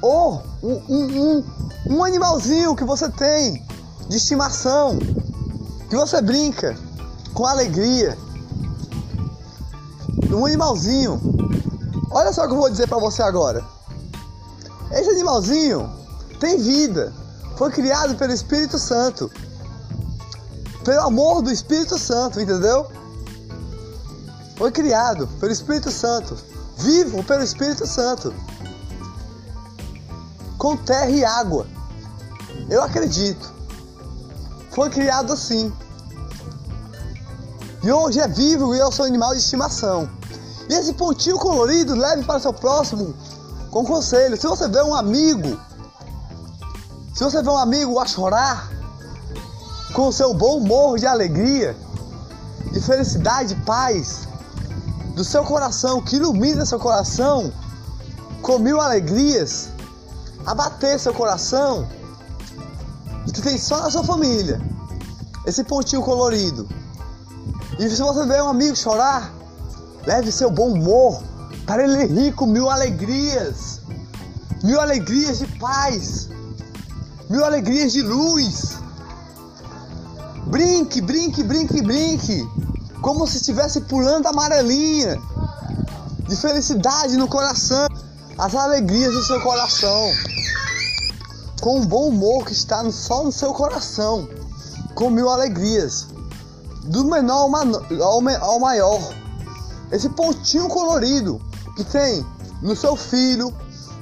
Ou 0.00 0.40
um, 0.62 0.74
um, 0.88 1.04
um, 1.20 1.44
um 1.90 2.04
animalzinho 2.04 2.76
que 2.76 2.84
você 2.84 3.10
tem 3.10 3.60
de 4.08 4.18
estimação, 4.18 5.00
que 5.90 5.96
você 5.96 6.22
brinca 6.22 6.78
com 7.34 7.44
alegria. 7.44 8.16
Um 10.30 10.46
animalzinho. 10.46 11.20
Olha 12.12 12.32
só 12.32 12.44
o 12.44 12.46
que 12.46 12.52
eu 12.52 12.58
vou 12.58 12.70
dizer 12.70 12.86
para 12.86 13.00
você 13.00 13.20
agora. 13.20 13.64
Esse 14.92 15.10
animalzinho 15.10 15.90
tem 16.36 16.58
vida. 16.58 17.12
Foi 17.56 17.70
criado 17.70 18.14
pelo 18.16 18.32
Espírito 18.32 18.78
Santo 18.78 19.30
pelo 20.86 21.00
amor 21.00 21.42
do 21.42 21.50
Espírito 21.50 21.98
Santo, 21.98 22.40
entendeu? 22.40 22.86
Foi 24.56 24.70
criado 24.70 25.26
pelo 25.40 25.50
Espírito 25.50 25.90
Santo, 25.90 26.38
vivo 26.78 27.24
pelo 27.24 27.42
Espírito 27.42 27.84
Santo, 27.84 28.32
com 30.56 30.76
terra 30.76 31.10
e 31.10 31.24
água. 31.24 31.66
Eu 32.70 32.84
acredito. 32.84 33.52
Foi 34.70 34.88
criado 34.88 35.32
assim. 35.32 35.72
E 37.82 37.90
hoje 37.90 38.20
é 38.20 38.28
vivo 38.28 38.72
e 38.72 38.80
o 38.80 38.92
seu 38.92 39.06
animal 39.06 39.32
de 39.32 39.40
estimação. 39.40 40.08
E 40.70 40.74
esse 40.74 40.92
pontinho 40.92 41.36
colorido 41.36 41.96
leve 41.96 42.22
para 42.22 42.36
o 42.36 42.40
seu 42.40 42.52
próximo 42.52 43.12
com 43.72 43.84
conselho. 43.84 44.36
Se 44.36 44.46
você 44.46 44.68
vê 44.68 44.82
um 44.82 44.94
amigo, 44.94 45.60
se 47.16 47.24
você 47.24 47.42
vê 47.42 47.48
um 47.48 47.56
amigo 47.56 47.98
a 47.98 48.04
chorar, 48.04 48.70
com 49.94 50.08
o 50.08 50.12
seu 50.12 50.34
bom 50.34 50.58
humor 50.58 50.98
de 50.98 51.06
alegria, 51.06 51.74
de 52.70 52.78
felicidade, 52.78 53.54
paz, 53.64 54.28
do 55.14 55.24
seu 55.24 55.42
coração, 55.42 56.02
que 56.02 56.16
ilumina 56.16 56.66
seu 56.66 56.78
coração 56.78 57.50
com 58.42 58.58
mil 58.58 58.78
alegrias, 58.82 59.70
abater 60.44 61.00
seu 61.00 61.14
coração, 61.14 61.88
e 63.26 63.32
que 63.32 63.40
tem 63.40 63.56
só 63.56 63.80
na 63.80 63.90
sua 63.90 64.04
família 64.04 64.60
esse 65.46 65.64
pontinho 65.64 66.02
colorido. 66.02 66.68
E 67.78 67.88
se 67.88 68.02
você 68.02 68.26
vê 68.26 68.42
um 68.42 68.48
amigo 68.48 68.76
chorar, 68.76 69.32
leve 70.04 70.30
seu 70.30 70.50
bom 70.50 70.68
humor 70.68 71.22
para 71.64 71.82
ele 71.82 72.04
rir 72.04 72.32
com 72.34 72.44
mil 72.44 72.68
alegrias, 72.68 73.80
mil 74.62 74.78
alegrias 74.78 75.38
de 75.38 75.46
paz, 75.58 76.28
mil 77.28 77.44
alegrias 77.44 77.92
de 77.92 78.02
luz. 78.02 78.78
Brinque, 80.46 81.00
brinque, 81.00 81.42
brinque, 81.42 81.82
brinque. 81.82 82.48
Como 83.00 83.26
se 83.26 83.38
estivesse 83.38 83.80
pulando 83.82 84.26
amarelinha. 84.26 85.20
De 86.28 86.36
felicidade 86.36 87.16
no 87.16 87.28
coração. 87.28 87.88
As 88.38 88.54
alegrias 88.54 89.12
do 89.12 89.22
seu 89.24 89.40
coração. 89.40 90.10
Com 91.60 91.80
o 91.80 91.86
bom 91.86 92.08
humor 92.08 92.44
que 92.44 92.52
está 92.52 92.88
só 92.90 93.24
no 93.24 93.32
seu 93.32 93.52
coração. 93.52 94.28
Com 94.94 95.10
mil 95.10 95.28
alegrias. 95.28 96.06
Do 96.84 97.04
menor 97.04 97.50
ao 98.40 98.60
maior. 98.60 99.00
Esse 99.90 100.08
pontinho 100.10 100.68
colorido 100.68 101.40
que 101.76 101.84
tem 101.84 102.24
no 102.62 102.74
seu 102.74 102.96
filho, 102.96 103.52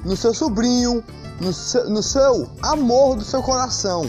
no 0.05 0.17
seu 0.17 0.33
sobrinho, 0.33 1.03
no 1.41 1.53
seu, 1.53 1.91
no 1.91 2.03
seu 2.03 2.49
amor 2.63 3.17
do 3.17 3.25
seu 3.25 3.43
coração 3.43 4.09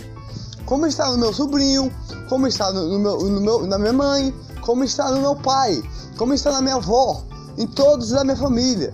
como 0.66 0.88
está 0.88 1.12
no 1.12 1.18
meu 1.18 1.34
sobrinho, 1.34 1.94
como 2.28 2.48
está 2.48 2.72
no, 2.72 3.00
meu, 3.00 3.18
no 3.20 3.42
meu, 3.42 3.68
na 3.68 3.78
minha 3.78 3.94
mãe, 3.94 4.34
como 4.62 4.84
está 4.84 5.12
no 5.12 5.22
meu 5.22 5.36
pai, 5.36 5.82
como 6.18 6.34
está 6.34 6.52
na 6.52 6.62
minha 6.62 6.76
avó, 6.76 7.24
em 7.58 7.68
todos 7.68 8.10
da 8.10 8.24
minha 8.24 8.36
família, 8.36 8.94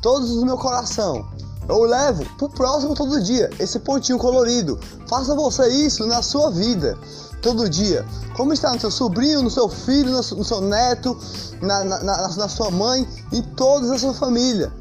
todos 0.00 0.36
do 0.36 0.46
meu 0.46 0.56
coração. 0.56 1.26
Eu 1.68 1.82
levo 1.82 2.24
pro 2.38 2.48
próximo 2.48 2.94
todo 2.94 3.20
dia 3.20 3.50
esse 3.58 3.78
pontinho 3.80 4.16
colorido. 4.16 4.78
Faça 5.06 5.34
você 5.34 5.68
isso 5.68 6.06
na 6.06 6.22
sua 6.22 6.50
vida, 6.50 6.96
todo 7.42 7.68
dia. 7.68 8.06
Como 8.34 8.54
está 8.54 8.72
no 8.72 8.80
seu 8.80 8.90
sobrinho, 8.90 9.42
no 9.42 9.50
seu 9.50 9.68
filho, 9.68 10.10
no 10.10 10.44
seu 10.44 10.60
neto, 10.62 11.18
na, 11.60 11.84
na, 11.84 12.02
na, 12.02 12.28
na 12.28 12.48
sua 12.48 12.70
mãe, 12.70 13.06
em 13.32 13.42
toda 13.42 13.94
a 13.94 13.98
sua 13.98 14.14
família. 14.14 14.72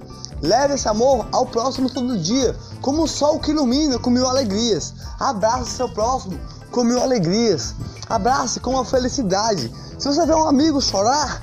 Leve 0.41 0.75
esse 0.75 0.87
amor 0.87 1.27
ao 1.31 1.45
próximo 1.45 1.89
todo 1.89 2.17
dia, 2.17 2.55
como 2.81 3.03
o 3.03 3.07
sol 3.07 3.39
que 3.39 3.51
ilumina 3.51 3.97
com 3.97 4.09
mil 4.09 4.27
alegrias. 4.27 4.93
Abrace 5.19 5.71
seu 5.71 5.89
próximo 5.89 6.39
com 6.71 6.83
mil 6.83 7.01
alegrias. 7.01 7.73
Abrace 8.07 8.59
com 8.59 8.77
a 8.77 8.85
felicidade. 8.85 9.71
Se 9.97 10.07
você 10.07 10.25
vê 10.25 10.33
um 10.33 10.47
amigo 10.47 10.79
chorar, 10.79 11.41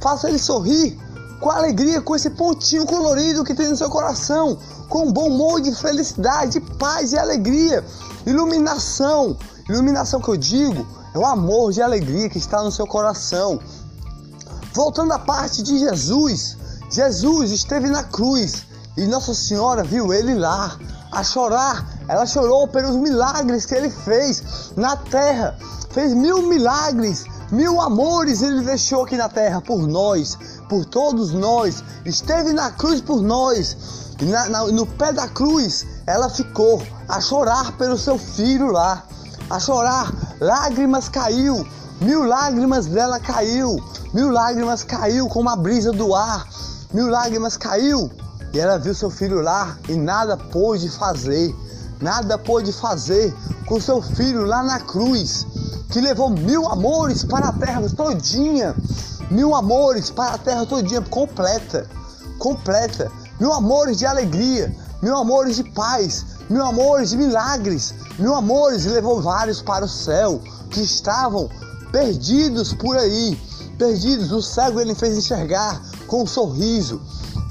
faça 0.00 0.28
ele 0.28 0.38
sorrir 0.38 0.98
com 1.40 1.50
alegria, 1.50 2.00
com 2.00 2.14
esse 2.14 2.30
pontinho 2.30 2.86
colorido 2.86 3.44
que 3.44 3.54
tem 3.54 3.68
no 3.68 3.76
seu 3.76 3.90
coração, 3.90 4.58
com 4.88 5.12
bom 5.12 5.28
humor 5.28 5.60
de 5.60 5.74
felicidade, 5.74 6.60
paz 6.60 7.12
e 7.12 7.18
alegria. 7.18 7.84
Iluminação. 8.24 9.36
Iluminação 9.68 10.20
que 10.20 10.28
eu 10.28 10.36
digo 10.36 10.86
é 11.14 11.18
o 11.18 11.26
amor 11.26 11.72
de 11.72 11.82
alegria 11.82 12.28
que 12.28 12.38
está 12.38 12.62
no 12.62 12.70
seu 12.70 12.86
coração. 12.86 13.60
Voltando 14.72 15.12
à 15.12 15.18
parte 15.18 15.62
de 15.62 15.78
Jesus, 15.78 16.56
Jesus 16.88 17.50
esteve 17.50 17.88
na 17.88 18.04
cruz 18.04 18.64
e 18.96 19.06
Nossa 19.06 19.34
Senhora 19.34 19.82
viu 19.82 20.12
ele 20.12 20.34
lá 20.34 20.78
a 21.10 21.22
chorar. 21.24 21.84
Ela 22.08 22.24
chorou 22.24 22.68
pelos 22.68 22.96
milagres 22.96 23.66
que 23.66 23.74
ele 23.74 23.90
fez 23.90 24.72
na 24.76 24.96
terra. 24.96 25.58
Fez 25.90 26.14
mil 26.14 26.42
milagres, 26.42 27.24
mil 27.50 27.80
amores 27.80 28.42
ele 28.42 28.60
deixou 28.62 29.04
aqui 29.04 29.16
na 29.16 29.28
terra 29.28 29.60
por 29.60 29.86
nós, 29.86 30.38
por 30.68 30.84
todos 30.84 31.32
nós. 31.32 31.82
Esteve 32.04 32.52
na 32.52 32.70
cruz 32.70 33.00
por 33.00 33.20
nós. 33.20 33.76
Na, 34.20 34.48
na, 34.48 34.66
no 34.66 34.86
pé 34.86 35.12
da 35.12 35.28
cruz 35.28 35.84
ela 36.06 36.30
ficou 36.30 36.80
a 37.08 37.20
chorar 37.20 37.76
pelo 37.76 37.98
seu 37.98 38.16
filho 38.16 38.70
lá. 38.70 39.02
A 39.50 39.58
chorar, 39.58 40.12
lágrimas 40.40 41.08
caiu, 41.08 41.66
mil 42.00 42.24
lágrimas 42.24 42.86
dela 42.86 43.18
caiu, 43.18 43.76
mil 44.12 44.30
lágrimas 44.30 44.84
caiu 44.84 45.28
como 45.28 45.48
a 45.48 45.56
brisa 45.56 45.92
do 45.92 46.14
ar 46.14 46.46
mil 46.96 47.08
lágrimas 47.08 47.58
caiu 47.58 48.10
e 48.54 48.58
ela 48.58 48.78
viu 48.78 48.94
seu 48.94 49.10
filho 49.10 49.42
lá 49.42 49.76
e 49.86 49.94
nada 49.94 50.34
pôde 50.34 50.88
fazer, 50.88 51.54
nada 52.00 52.38
pôde 52.38 52.72
fazer 52.72 53.34
com 53.66 53.78
seu 53.78 54.00
filho 54.00 54.46
lá 54.46 54.62
na 54.62 54.80
cruz, 54.80 55.46
que 55.90 56.00
levou 56.00 56.30
mil 56.30 56.66
amores 56.66 57.22
para 57.22 57.48
a 57.48 57.52
terra 57.52 57.82
todinha, 57.94 58.74
mil 59.30 59.54
amores 59.54 60.10
para 60.10 60.36
a 60.36 60.38
terra 60.38 60.64
todinha 60.64 61.02
completa, 61.02 61.86
completa, 62.38 63.12
mil 63.38 63.52
amores 63.52 63.98
de 63.98 64.06
alegria, 64.06 64.74
mil 65.02 65.14
amores 65.18 65.56
de 65.56 65.64
paz, 65.64 66.24
mil 66.48 66.64
amores 66.64 67.10
de 67.10 67.18
milagres, 67.18 67.92
mil 68.18 68.34
amores 68.34 68.86
levou 68.86 69.20
vários 69.20 69.60
para 69.60 69.84
o 69.84 69.88
céu 69.88 70.40
que 70.70 70.80
estavam 70.80 71.50
perdidos 71.92 72.72
por 72.72 72.96
aí, 72.96 73.38
perdidos. 73.76 74.32
O 74.32 74.40
cego 74.40 74.80
ele 74.80 74.94
fez 74.94 75.16
enxergar, 75.18 75.82
com 76.06 76.22
um 76.22 76.26
sorriso. 76.26 77.00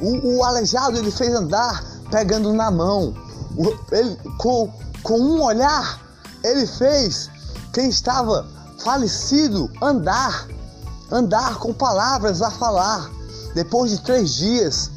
O, 0.01 0.37
o 0.37 0.43
aleijado 0.43 0.97
ele 0.97 1.11
fez 1.11 1.33
andar 1.33 1.83
pegando 2.09 2.53
na 2.53 2.71
mão. 2.71 3.13
O, 3.57 3.95
ele, 3.95 4.17
com, 4.37 4.71
com 5.03 5.19
um 5.19 5.43
olhar, 5.43 6.01
ele 6.43 6.67
fez 6.67 7.29
quem 7.73 7.89
estava 7.89 8.45
falecido 8.79 9.69
andar, 9.81 10.47
andar 11.11 11.57
com 11.59 11.73
palavras 11.73 12.41
a 12.41 12.51
falar. 12.51 13.09
Depois 13.53 13.91
de 13.91 14.01
três 14.01 14.33
dias, 14.33 14.91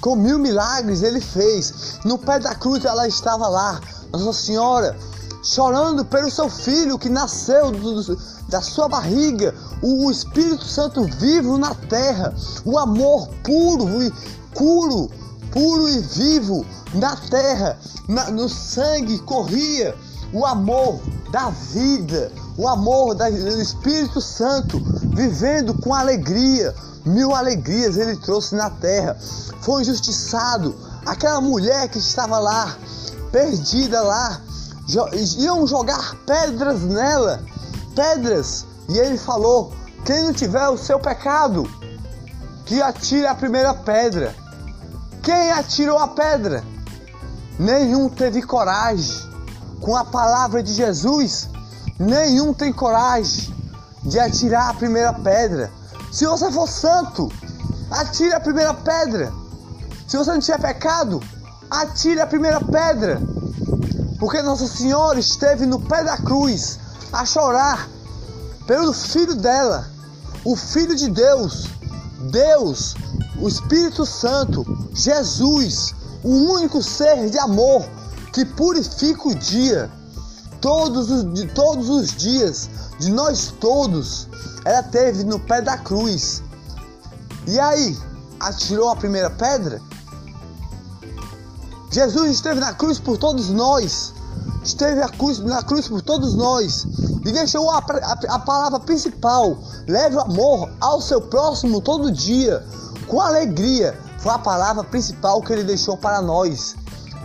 com 0.00 0.16
mil 0.16 0.38
milagres 0.38 1.02
ele 1.02 1.20
fez. 1.20 1.98
No 2.04 2.18
pé 2.18 2.38
da 2.38 2.54
cruz 2.54 2.84
ela 2.84 3.06
estava 3.06 3.48
lá, 3.48 3.80
Nossa 4.12 4.42
Senhora, 4.42 4.96
chorando 5.42 6.04
pelo 6.04 6.30
seu 6.30 6.48
filho 6.48 6.98
que 6.98 7.08
nasceu 7.08 7.70
do, 7.70 8.16
da 8.48 8.60
sua 8.60 8.88
barriga, 8.88 9.54
o 9.82 10.10
Espírito 10.10 10.64
Santo 10.64 11.04
vivo 11.04 11.56
na 11.56 11.74
terra, 11.74 12.34
o 12.64 12.78
amor 12.78 13.28
puro 13.44 14.02
e 14.02 14.12
puro, 14.54 15.10
puro 15.50 15.88
e 15.88 16.00
vivo 16.00 16.64
na 16.94 17.16
terra, 17.16 17.78
na, 18.08 18.30
no 18.30 18.48
sangue 18.48 19.18
corria 19.20 19.94
o 20.32 20.44
amor 20.44 21.00
da 21.30 21.50
vida, 21.50 22.30
o 22.56 22.68
amor 22.68 23.14
da, 23.14 23.30
do 23.30 23.60
Espírito 23.60 24.20
Santo, 24.20 24.80
vivendo 25.14 25.74
com 25.74 25.94
alegria. 25.94 26.74
Mil 27.04 27.34
alegrias 27.34 27.96
ele 27.96 28.16
trouxe 28.16 28.54
na 28.54 28.68
terra. 28.68 29.16
Foi 29.62 29.82
injustiçado. 29.82 30.74
Aquela 31.06 31.40
mulher 31.40 31.88
que 31.88 31.98
estava 31.98 32.38
lá, 32.38 32.76
perdida 33.32 34.02
lá, 34.02 34.42
iam 35.38 35.66
jogar 35.66 36.16
pedras 36.26 36.82
nela, 36.82 37.42
pedras. 37.94 38.66
E 38.88 38.98
ele 38.98 39.18
falou: 39.18 39.72
quem 40.04 40.24
não 40.24 40.32
tiver 40.32 40.68
o 40.68 40.78
seu 40.78 40.98
pecado, 40.98 41.70
que 42.64 42.80
atire 42.80 43.26
a 43.26 43.34
primeira 43.34 43.74
pedra. 43.74 44.34
Quem 45.22 45.52
atirou 45.52 45.98
a 45.98 46.08
pedra? 46.08 46.64
Nenhum 47.58 48.08
teve 48.08 48.42
coragem. 48.42 49.28
Com 49.80 49.96
a 49.96 50.04
palavra 50.04 50.62
de 50.62 50.72
Jesus, 50.72 51.48
nenhum 51.98 52.52
tem 52.52 52.72
coragem 52.72 53.54
de 54.02 54.18
atirar 54.18 54.70
a 54.70 54.74
primeira 54.74 55.12
pedra. 55.12 55.70
Se 56.10 56.26
você 56.26 56.50
for 56.50 56.68
santo, 56.68 57.30
atire 57.90 58.32
a 58.32 58.40
primeira 58.40 58.72
pedra. 58.72 59.32
Se 60.06 60.16
você 60.16 60.32
não 60.32 60.40
tiver 60.40 60.60
pecado, 60.60 61.22
atire 61.70 62.20
a 62.20 62.26
primeira 62.26 62.60
pedra. 62.60 63.20
Porque 64.18 64.40
Nossa 64.42 64.66
Senhora 64.66 65.18
esteve 65.18 65.66
no 65.66 65.80
pé 65.80 66.02
da 66.02 66.16
cruz 66.16 66.78
a 67.12 67.24
chorar 67.24 67.88
pelo 68.68 68.92
filho 68.92 69.34
dela, 69.34 69.90
o 70.44 70.54
filho 70.54 70.94
de 70.94 71.08
Deus, 71.08 71.64
Deus, 72.30 72.94
o 73.40 73.48
Espírito 73.48 74.04
Santo, 74.04 74.62
Jesus, 74.92 75.94
o 76.22 76.52
único 76.52 76.82
ser 76.82 77.30
de 77.30 77.38
amor 77.38 77.82
que 78.30 78.44
purifica 78.44 79.26
o 79.26 79.34
dia, 79.34 79.90
todos 80.60 81.10
os, 81.10 81.32
de 81.32 81.46
todos 81.48 81.88
os 81.88 82.14
dias, 82.14 82.68
de 82.98 83.10
nós 83.10 83.54
todos, 83.58 84.28
ela 84.66 84.82
teve 84.82 85.24
no 85.24 85.40
pé 85.40 85.62
da 85.62 85.78
cruz. 85.78 86.42
E 87.46 87.58
aí, 87.58 87.96
atirou 88.38 88.90
a 88.90 88.96
primeira 88.96 89.30
pedra? 89.30 89.80
Jesus 91.90 92.32
esteve 92.32 92.60
na 92.60 92.74
cruz 92.74 92.98
por 92.98 93.16
todos 93.16 93.48
nós. 93.48 94.12
Esteve 94.68 95.00
a 95.00 95.08
cruz, 95.08 95.38
na 95.38 95.62
cruz 95.62 95.88
por 95.88 96.02
todos 96.02 96.34
nós. 96.34 96.86
E 97.24 97.32
deixou 97.32 97.70
a, 97.70 97.78
a, 97.78 98.34
a 98.34 98.38
palavra 98.38 98.78
principal. 98.78 99.56
Leve 99.88 100.16
o 100.16 100.20
amor 100.20 100.70
ao 100.78 101.00
seu 101.00 101.22
próximo 101.22 101.80
todo 101.80 102.12
dia. 102.12 102.62
Com 103.06 103.18
alegria. 103.18 103.98
Foi 104.18 104.30
a 104.30 104.38
palavra 104.38 104.84
principal 104.84 105.40
que 105.40 105.54
ele 105.54 105.64
deixou 105.64 105.96
para 105.96 106.20
nós. 106.20 106.76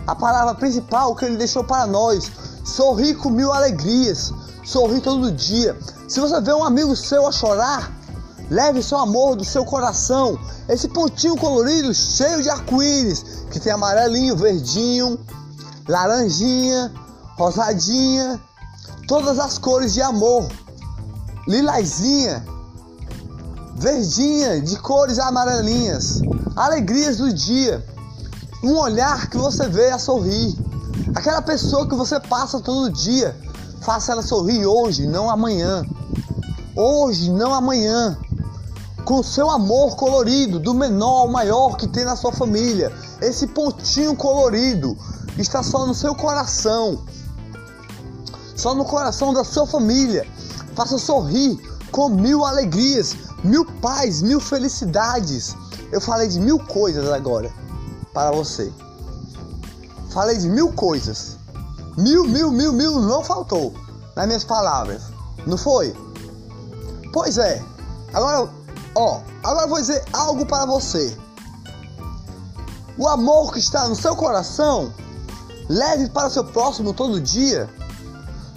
A 0.06 0.14
palavra 0.14 0.54
principal 0.54 1.14
que 1.14 1.26
ele 1.26 1.36
deixou 1.36 1.62
para 1.62 1.86
nós. 1.86 2.32
Sorri 2.64 3.14
com 3.14 3.28
mil 3.28 3.52
alegrias. 3.52 4.32
Sorri 4.64 5.02
todo 5.02 5.30
dia. 5.30 5.78
Se 6.08 6.20
você 6.20 6.40
vê 6.40 6.54
um 6.54 6.64
amigo 6.64 6.96
seu 6.96 7.26
a 7.26 7.32
chorar, 7.32 7.92
leve 8.50 8.82
seu 8.82 8.96
amor 8.96 9.36
do 9.36 9.44
seu 9.44 9.66
coração. 9.66 10.38
Esse 10.66 10.88
pontinho 10.88 11.36
colorido 11.36 11.92
cheio 11.92 12.42
de 12.42 12.48
arco-íris, 12.48 13.44
que 13.50 13.60
tem 13.60 13.70
amarelinho, 13.70 14.34
verdinho, 14.34 15.18
laranjinha, 15.86 17.03
rosadinha, 17.36 18.40
todas 19.06 19.38
as 19.38 19.58
cores 19.58 19.92
de 19.92 20.02
amor. 20.02 20.48
Lilazinha, 21.46 22.44
verdinha, 23.76 24.60
de 24.60 24.78
cores 24.78 25.18
amarelinhas. 25.18 26.22
Alegrias 26.56 27.18
do 27.18 27.32
dia. 27.32 27.84
Um 28.62 28.76
olhar 28.78 29.28
que 29.28 29.36
você 29.36 29.68
vê 29.68 29.90
a 29.90 29.98
sorrir. 29.98 30.56
Aquela 31.14 31.42
pessoa 31.42 31.88
que 31.88 31.94
você 31.94 32.18
passa 32.20 32.60
todo 32.60 32.90
dia. 32.90 33.36
Faça 33.82 34.12
ela 34.12 34.22
sorrir 34.22 34.64
hoje, 34.64 35.06
não 35.06 35.28
amanhã. 35.28 35.84
Hoje, 36.74 37.30
não 37.30 37.52
amanhã. 37.52 38.16
Com 39.04 39.22
seu 39.22 39.50
amor 39.50 39.96
colorido, 39.96 40.58
do 40.58 40.72
menor 40.72 41.22
ao 41.22 41.28
maior 41.28 41.76
que 41.76 41.86
tem 41.86 42.04
na 42.04 42.16
sua 42.16 42.32
família. 42.32 42.90
Esse 43.20 43.48
pontinho 43.48 44.16
colorido 44.16 44.96
está 45.36 45.62
só 45.62 45.84
no 45.84 45.94
seu 45.94 46.14
coração 46.14 47.04
só 48.64 48.74
no 48.74 48.86
coração 48.86 49.34
da 49.34 49.44
sua 49.44 49.66
família. 49.66 50.26
Faça 50.74 50.96
sorrir 50.96 51.60
com 51.92 52.08
mil 52.08 52.46
alegrias, 52.46 53.14
mil 53.44 53.66
paz, 53.82 54.22
mil 54.22 54.40
felicidades. 54.40 55.54
Eu 55.92 56.00
falei 56.00 56.28
de 56.28 56.40
mil 56.40 56.58
coisas 56.58 57.10
agora 57.12 57.52
para 58.14 58.30
você. 58.30 58.72
Falei 60.14 60.38
de 60.38 60.48
mil 60.48 60.72
coisas. 60.72 61.36
Mil, 61.98 62.24
mil, 62.24 62.50
mil, 62.50 62.72
mil 62.72 63.00
não 63.02 63.22
faltou 63.22 63.74
nas 64.16 64.26
minhas 64.26 64.44
palavras. 64.44 65.02
Não 65.46 65.58
foi? 65.58 65.94
Pois 67.12 67.36
é. 67.36 67.62
Agora, 68.14 68.48
ó, 68.94 69.20
agora 69.42 69.66
eu 69.66 69.68
vou 69.68 69.78
dizer 69.78 70.02
algo 70.10 70.46
para 70.46 70.64
você. 70.64 71.14
O 72.96 73.06
amor 73.08 73.52
que 73.52 73.58
está 73.58 73.86
no 73.88 73.94
seu 73.94 74.16
coração, 74.16 74.90
leve 75.68 76.08
para 76.08 76.28
o 76.28 76.30
seu 76.30 76.44
próximo 76.44 76.94
todo 76.94 77.20
dia 77.20 77.68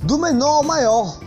do 0.08 0.18
menor 0.18 0.48
ao 0.48 0.64
maior. 0.64 1.20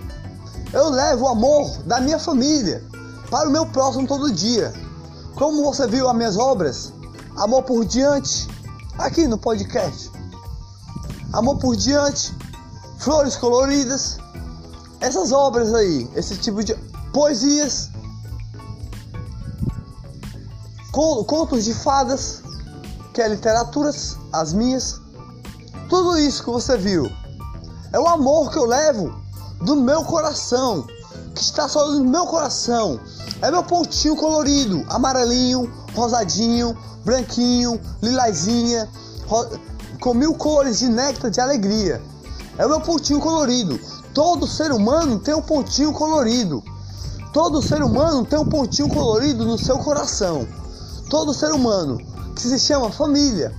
Eu 0.72 0.88
levo 0.88 1.24
o 1.24 1.28
amor 1.28 1.70
da 1.82 2.00
minha 2.00 2.18
família 2.18 2.82
para 3.30 3.46
o 3.46 3.52
meu 3.52 3.66
próximo 3.66 4.08
todo 4.08 4.32
dia. 4.32 4.72
Como 5.34 5.62
você 5.62 5.86
viu 5.86 6.08
as 6.08 6.16
minhas 6.16 6.36
obras, 6.38 6.92
Amor 7.36 7.62
por 7.62 7.84
Diante, 7.84 8.48
aqui 8.98 9.28
no 9.28 9.36
podcast. 9.36 10.10
Amor 11.34 11.58
por 11.58 11.76
Diante, 11.76 12.34
Flores 12.98 13.36
Coloridas, 13.36 14.18
essas 15.00 15.30
obras 15.30 15.74
aí, 15.74 16.10
esse 16.16 16.36
tipo 16.36 16.64
de 16.64 16.74
poesias, 17.12 17.90
contos 20.90 21.64
de 21.64 21.74
fadas, 21.74 22.42
que 23.12 23.20
é 23.20 23.28
literaturas, 23.28 24.16
as 24.32 24.52
minhas, 24.52 25.00
tudo 25.88 26.18
isso 26.18 26.42
que 26.42 26.50
você 26.50 26.76
viu 26.76 27.19
é 27.92 27.98
o 27.98 28.07
amor 28.07 28.50
que 28.50 28.59
eu 28.59 28.64
levo 28.64 29.14
do 29.62 29.76
meu 29.76 30.05
coração, 30.05 30.87
que 31.35 31.42
está 31.42 31.68
só 31.68 31.90
no 31.90 32.05
meu 32.05 32.26
coração. 32.26 33.00
É 33.42 33.50
meu 33.50 33.62
pontinho 33.64 34.16
colorido, 34.16 34.85
amarelinho, 34.88 35.70
rosadinho, 35.94 36.76
branquinho, 37.05 37.81
lilazinha, 38.03 38.88
com 40.00 40.14
mil 40.14 40.35
cores 40.35 40.79
de 40.79 40.88
néctar 40.88 41.31
de 41.31 41.40
alegria. 41.40 42.00
É 42.59 42.66
o 42.66 42.68
meu 42.68 42.81
pontinho 42.81 43.20
colorido. 43.20 43.79
Todo 44.14 44.46
ser 44.46 44.72
humano 44.72 45.18
tem 45.18 45.35
um 45.35 45.42
pontinho 45.42 45.92
colorido. 45.92 46.62
Todo 47.33 47.62
ser 47.62 47.83
humano 47.83 48.24
tem 48.24 48.38
um 48.38 48.44
pontinho 48.44 48.88
colorido 48.88 49.44
no 49.44 49.59
seu 49.59 49.79
coração. 49.79 50.46
Todo 51.09 51.35
ser 51.35 51.53
humano 51.53 51.98
que 52.35 52.42
se 52.42 52.59
chama 52.59 52.90
família. 52.90 53.55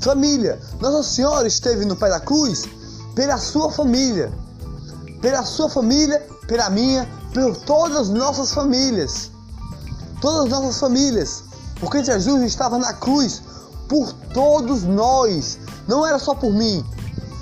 Família. 0.00 0.60
Nossa 0.80 1.02
Senhora 1.02 1.46
esteve 1.46 1.84
no 1.84 1.96
pé 1.96 2.08
da 2.08 2.20
cruz 2.20 2.64
pela 3.18 3.36
sua 3.36 3.68
família, 3.68 4.32
pela 5.20 5.42
sua 5.42 5.68
família, 5.68 6.24
pela 6.46 6.70
minha, 6.70 7.04
por 7.34 7.56
todas 7.56 7.96
as 8.02 8.08
nossas 8.10 8.52
famílias, 8.52 9.32
todas 10.20 10.44
as 10.44 10.48
nossas 10.48 10.78
famílias, 10.78 11.42
porque 11.80 12.04
Jesus 12.04 12.44
estava 12.44 12.78
na 12.78 12.92
cruz 12.92 13.42
por 13.88 14.12
todos 14.32 14.84
nós, 14.84 15.58
não 15.88 16.06
era 16.06 16.16
só 16.20 16.32
por 16.32 16.52
mim, 16.52 16.84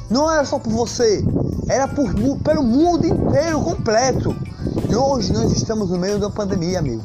não 0.09 0.33
era 0.33 0.47
só 0.47 0.59
por 0.59 0.73
você, 0.73 1.23
era 1.69 1.87
por, 1.87 2.11
pelo 2.43 2.63
mundo 2.63 3.07
inteiro 3.07 3.61
completo. 3.61 4.35
E 4.89 4.97
hoje 4.97 5.31
nós 5.31 5.53
estamos 5.53 5.91
no 5.91 5.99
meio 5.99 6.19
da 6.19 6.31
pandemia, 6.31 6.79
amigo. 6.79 7.05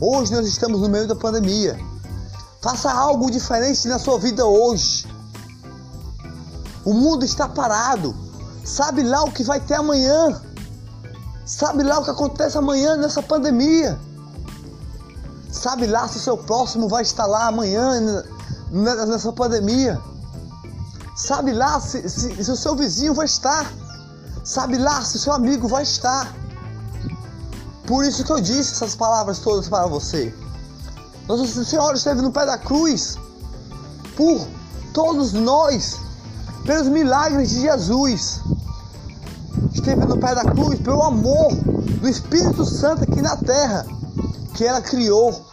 Hoje 0.00 0.32
nós 0.32 0.46
estamos 0.46 0.80
no 0.80 0.88
meio 0.88 1.06
da 1.06 1.14
pandemia. 1.14 1.78
Faça 2.62 2.90
algo 2.90 3.30
diferente 3.30 3.86
na 3.88 3.98
sua 3.98 4.18
vida 4.18 4.46
hoje. 4.46 5.06
O 6.84 6.92
mundo 6.92 7.24
está 7.24 7.48
parado. 7.48 8.14
Sabe 8.64 9.02
lá 9.02 9.22
o 9.22 9.32
que 9.32 9.42
vai 9.42 9.60
ter 9.60 9.74
amanhã. 9.74 10.40
Sabe 11.44 11.82
lá 11.82 11.98
o 11.98 12.04
que 12.04 12.10
acontece 12.10 12.56
amanhã 12.56 12.96
nessa 12.96 13.22
pandemia. 13.22 13.98
Sabe 15.50 15.86
lá 15.86 16.06
se 16.06 16.18
o 16.18 16.20
seu 16.20 16.36
próximo 16.36 16.88
vai 16.88 17.02
estar 17.02 17.26
lá 17.26 17.48
amanhã 17.48 18.24
nessa 18.70 19.32
pandemia. 19.32 20.00
Sabe 21.16 21.52
lá 21.52 21.80
se, 21.80 22.08
se, 22.08 22.44
se 22.44 22.50
o 22.50 22.56
seu 22.56 22.76
vizinho 22.76 23.14
vai 23.14 23.26
estar. 23.26 23.72
Sabe 24.44 24.78
lá 24.78 25.02
se 25.02 25.16
o 25.16 25.18
seu 25.18 25.32
amigo 25.32 25.68
vai 25.68 25.82
estar. 25.82 26.34
Por 27.86 28.04
isso 28.04 28.24
que 28.24 28.30
eu 28.30 28.40
disse 28.40 28.72
essas 28.72 28.94
palavras 28.94 29.40
todas 29.40 29.68
para 29.68 29.86
você. 29.86 30.32
Nossa 31.26 31.64
Senhora 31.64 31.96
esteve 31.96 32.22
no 32.22 32.30
pé 32.30 32.46
da 32.46 32.56
cruz 32.56 33.18
por 34.16 34.46
todos 34.92 35.32
nós, 35.32 35.98
pelos 36.64 36.88
milagres 36.88 37.50
de 37.50 37.60
Jesus. 37.60 38.40
Esteve 39.72 40.04
no 40.04 40.18
pé 40.18 40.34
da 40.34 40.44
cruz 40.44 40.78
pelo 40.80 41.02
amor 41.02 41.54
do 41.54 42.08
Espírito 42.08 42.64
Santo 42.64 43.04
aqui 43.04 43.20
na 43.22 43.36
terra, 43.36 43.86
que 44.54 44.64
ela 44.64 44.80
criou, 44.80 45.44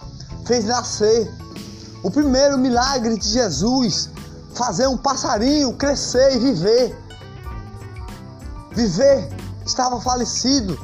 fez 0.46 0.65
nascer. 0.65 1.32
O 2.04 2.12
primeiro 2.12 2.58
milagre 2.58 3.17
de 3.17 3.28
Jesus, 3.28 4.10
fazer 4.54 4.88
um 4.88 4.98
passarinho 4.98 5.74
crescer 5.74 6.36
e 6.36 6.39
viver. 6.39 6.98
Viver, 8.72 9.30
estava 9.65 10.00
falecido 10.00 10.78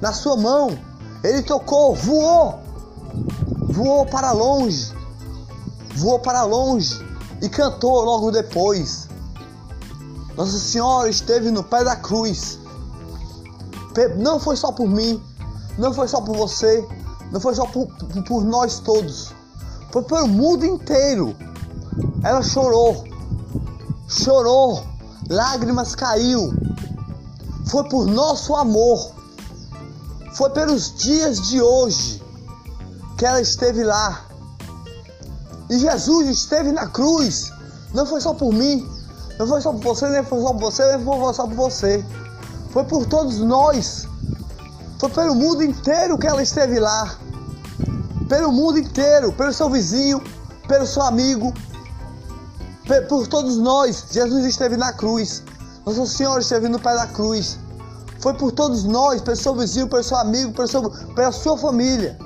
na 0.00 0.12
sua 0.12 0.36
mão. 0.36 0.76
Ele 1.22 1.42
tocou, 1.42 1.94
voou, 1.94 2.60
voou 3.70 4.06
para 4.06 4.32
longe, 4.32 4.92
voou 5.94 6.18
para 6.18 6.42
longe 6.42 7.04
e 7.40 7.48
cantou 7.48 8.02
logo 8.02 8.30
depois. 8.30 9.05
Nossa 10.36 10.58
Senhora 10.58 11.08
esteve 11.08 11.50
no 11.50 11.64
pé 11.64 11.82
da 11.84 11.96
cruz. 11.96 12.58
Não 14.18 14.38
foi 14.38 14.56
só 14.56 14.70
por 14.70 14.86
mim, 14.86 15.22
não 15.78 15.92
foi 15.94 16.06
só 16.06 16.20
por 16.20 16.36
você, 16.36 16.86
não 17.32 17.40
foi 17.40 17.54
só 17.54 17.64
por, 17.66 17.86
por 18.26 18.44
nós 18.44 18.78
todos, 18.78 19.32
foi 19.90 20.02
pelo 20.02 20.28
mundo 20.28 20.66
inteiro. 20.66 21.34
Ela 22.22 22.42
chorou, 22.42 23.04
chorou, 24.06 24.84
lágrimas 25.30 25.94
caiu. 25.94 26.52
Foi 27.66 27.88
por 27.88 28.06
nosso 28.06 28.54
amor, 28.54 29.12
foi 30.34 30.50
pelos 30.50 30.94
dias 30.94 31.48
de 31.48 31.60
hoje 31.60 32.22
que 33.16 33.24
ela 33.24 33.40
esteve 33.40 33.82
lá 33.82 34.26
e 35.68 35.78
Jesus 35.78 36.28
esteve 36.28 36.70
na 36.70 36.86
cruz. 36.86 37.50
Não 37.92 38.06
foi 38.06 38.20
só 38.20 38.34
por 38.34 38.52
mim. 38.52 38.88
Não 39.38 39.46
foi 39.46 39.60
só 39.60 39.72
por 39.72 39.82
você, 39.82 40.08
nem 40.08 40.22
foi 40.22 40.40
só 40.40 40.52
por 40.52 40.60
você, 40.60 40.96
nem 40.96 41.04
foi 41.04 41.34
só 41.34 41.46
por 41.46 41.54
você. 41.54 42.04
Foi 42.70 42.84
por 42.84 43.06
todos 43.06 43.38
nós. 43.38 44.08
Foi 44.98 45.10
pelo 45.10 45.34
mundo 45.34 45.62
inteiro 45.62 46.18
que 46.18 46.26
ela 46.26 46.42
esteve 46.42 46.80
lá. 46.80 47.16
Pelo 48.28 48.50
mundo 48.50 48.78
inteiro, 48.78 49.32
pelo 49.32 49.52
seu 49.52 49.70
vizinho, 49.70 50.22
pelo 50.66 50.86
seu 50.86 51.02
amigo, 51.02 51.52
por 53.08 53.26
todos 53.26 53.58
nós. 53.58 54.06
Jesus 54.10 54.44
esteve 54.46 54.76
na 54.76 54.92
cruz. 54.92 55.42
Nossa 55.84 56.06
Senhora 56.06 56.40
esteve 56.40 56.68
no 56.68 56.78
pé 56.78 56.94
da 56.94 57.06
cruz. 57.06 57.58
Foi 58.20 58.34
por 58.34 58.50
todos 58.52 58.84
nós, 58.84 59.20
pelo 59.20 59.36
seu 59.36 59.54
vizinho, 59.54 59.88
pelo 59.88 60.02
seu 60.02 60.16
amigo, 60.16 60.52
pelo 60.52 60.66
seu, 60.66 60.90
pela 61.14 61.30
sua 61.30 61.56
família. 61.58 62.18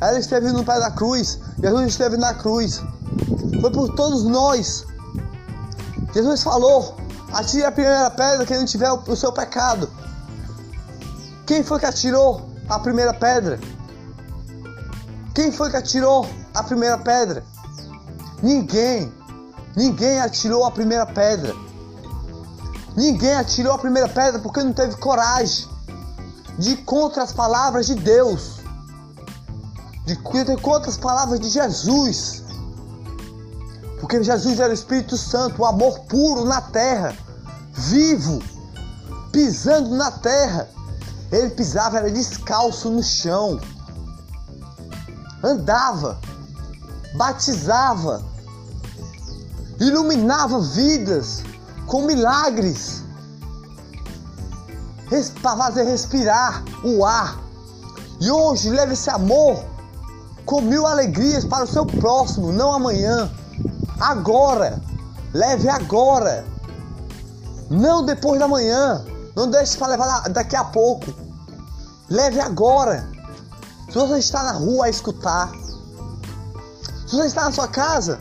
Ela 0.00 0.18
esteve 0.18 0.50
no 0.50 0.64
pé 0.64 0.78
da 0.80 0.90
cruz. 0.90 1.38
Jesus 1.62 1.86
esteve 1.86 2.16
na 2.16 2.34
cruz. 2.34 2.82
Foi 3.60 3.70
por 3.70 3.94
todos 3.94 4.24
nós. 4.24 4.84
Jesus 6.14 6.42
falou: 6.42 6.96
atire 7.32 7.64
a 7.64 7.72
primeira 7.72 8.10
pedra 8.10 8.46
quem 8.46 8.58
não 8.58 8.64
tiver 8.64 8.90
o 8.90 9.16
seu 9.16 9.32
pecado. 9.32 9.90
Quem 11.46 11.62
foi 11.62 11.78
que 11.78 11.86
atirou 11.86 12.48
a 12.68 12.78
primeira 12.78 13.12
pedra? 13.12 13.60
Quem 15.34 15.52
foi 15.52 15.70
que 15.70 15.76
atirou 15.76 16.26
a 16.54 16.62
primeira 16.62 16.96
pedra? 16.96 17.44
Ninguém. 18.42 19.12
Ninguém 19.76 20.20
atirou 20.20 20.64
a 20.64 20.70
primeira 20.70 21.04
pedra. 21.04 21.52
Ninguém 22.96 23.34
atirou 23.34 23.72
a 23.72 23.78
primeira 23.78 24.08
pedra 24.08 24.40
porque 24.40 24.62
não 24.62 24.72
teve 24.72 24.96
coragem 24.96 25.68
de 26.56 26.70
ir 26.70 26.76
contra 26.84 27.24
as 27.24 27.32
palavras 27.32 27.86
de 27.86 27.96
Deus 27.96 28.64
de 30.04 30.16
contra 30.16 30.90
as 30.90 30.96
palavras 30.96 31.40
de 31.40 31.48
Jesus. 31.48 32.43
Porque 34.04 34.22
Jesus 34.22 34.60
era 34.60 34.68
o 34.68 34.74
Espírito 34.74 35.16
Santo, 35.16 35.62
o 35.62 35.64
amor 35.64 36.00
puro 36.00 36.44
na 36.44 36.60
terra, 36.60 37.16
vivo, 37.72 38.38
pisando 39.32 39.96
na 39.96 40.10
terra. 40.10 40.68
Ele 41.32 41.48
pisava, 41.48 41.96
era 41.96 42.10
descalço 42.10 42.90
no 42.90 43.02
chão, 43.02 43.58
andava, 45.42 46.20
batizava, 47.16 48.22
iluminava 49.80 50.60
vidas 50.60 51.42
com 51.86 52.02
milagres, 52.02 53.02
para 55.40 55.56
fazer 55.56 55.84
respirar 55.84 56.62
o 56.84 57.06
ar. 57.06 57.42
E 58.20 58.30
hoje 58.30 58.68
leva 58.68 58.92
esse 58.92 59.08
amor 59.08 59.64
com 60.44 60.60
mil 60.60 60.86
alegrias 60.86 61.42
para 61.46 61.64
o 61.64 61.66
seu 61.66 61.86
próximo, 61.86 62.52
não 62.52 62.70
amanhã. 62.70 63.32
Agora. 64.04 64.82
Leve 65.32 65.66
agora. 65.68 66.44
Não 67.70 68.04
depois 68.04 68.38
da 68.38 68.46
manhã. 68.46 69.02
Não 69.34 69.50
deixe 69.50 69.78
para 69.78 69.88
levar 69.88 70.28
daqui 70.28 70.54
a 70.54 70.64
pouco. 70.64 71.06
Leve 72.10 72.38
agora. 72.38 73.08
Se 73.88 73.94
você 73.94 74.18
está 74.18 74.42
na 74.42 74.52
rua 74.52 74.86
a 74.86 74.90
escutar, 74.90 75.50
se 77.06 77.16
você 77.16 77.26
está 77.26 77.44
na 77.44 77.52
sua 77.52 77.66
casa, 77.66 78.18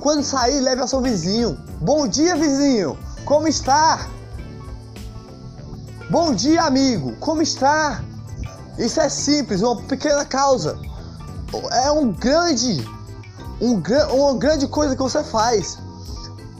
quando 0.00 0.22
sair, 0.22 0.60
leve 0.60 0.80
ao 0.80 0.86
seu 0.86 1.00
vizinho. 1.00 1.58
Bom 1.80 2.06
dia, 2.06 2.36
vizinho. 2.36 2.96
Como 3.24 3.48
está? 3.48 4.06
Bom 6.08 6.32
dia, 6.32 6.62
amigo. 6.62 7.16
Como 7.16 7.42
está? 7.42 8.00
Isso 8.78 9.00
é 9.00 9.08
simples, 9.08 9.60
uma 9.60 9.76
pequena 9.82 10.24
causa 10.24 10.78
é 11.72 11.90
um 11.90 12.12
grande, 12.12 12.84
um, 13.64 13.82
uma 14.14 14.34
grande 14.34 14.66
coisa 14.68 14.94
que 14.94 15.02
você 15.02 15.24
faz. 15.24 15.78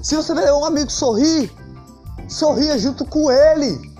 Se 0.02 0.16
você 0.16 0.34
ver 0.34 0.52
um 0.52 0.64
amigo 0.64 0.90
sorrir, 0.90 1.52
sorria 2.28 2.78
junto 2.78 3.04
com 3.04 3.30
ele. 3.30 3.92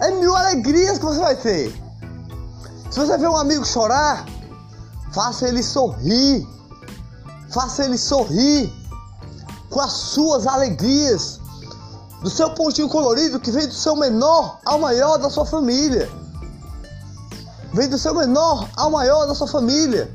É 0.00 0.10
mil 0.12 0.34
alegrias 0.34 0.98
que 0.98 1.04
você 1.04 1.20
vai 1.20 1.36
ter. 1.36 1.70
Se 2.90 2.98
você 2.98 3.18
ver 3.18 3.28
um 3.28 3.36
amigo 3.36 3.64
chorar, 3.64 4.24
faça 5.12 5.48
ele 5.48 5.62
sorrir. 5.62 6.46
Faça 7.50 7.84
ele 7.84 7.98
sorrir 7.98 8.72
com 9.70 9.80
as 9.80 9.92
suas 9.92 10.46
alegrias, 10.46 11.40
do 12.22 12.30
seu 12.30 12.50
pontinho 12.50 12.88
colorido 12.88 13.38
que 13.38 13.50
vem 13.50 13.66
do 13.66 13.74
seu 13.74 13.94
menor 13.94 14.58
ao 14.64 14.78
maior 14.78 15.18
da 15.18 15.30
sua 15.30 15.44
família 15.44 16.08
vem 17.72 17.88
do 17.88 17.98
seu 17.98 18.14
menor 18.14 18.68
ao 18.76 18.90
maior 18.90 19.26
da 19.26 19.34
sua 19.34 19.46
família, 19.46 20.10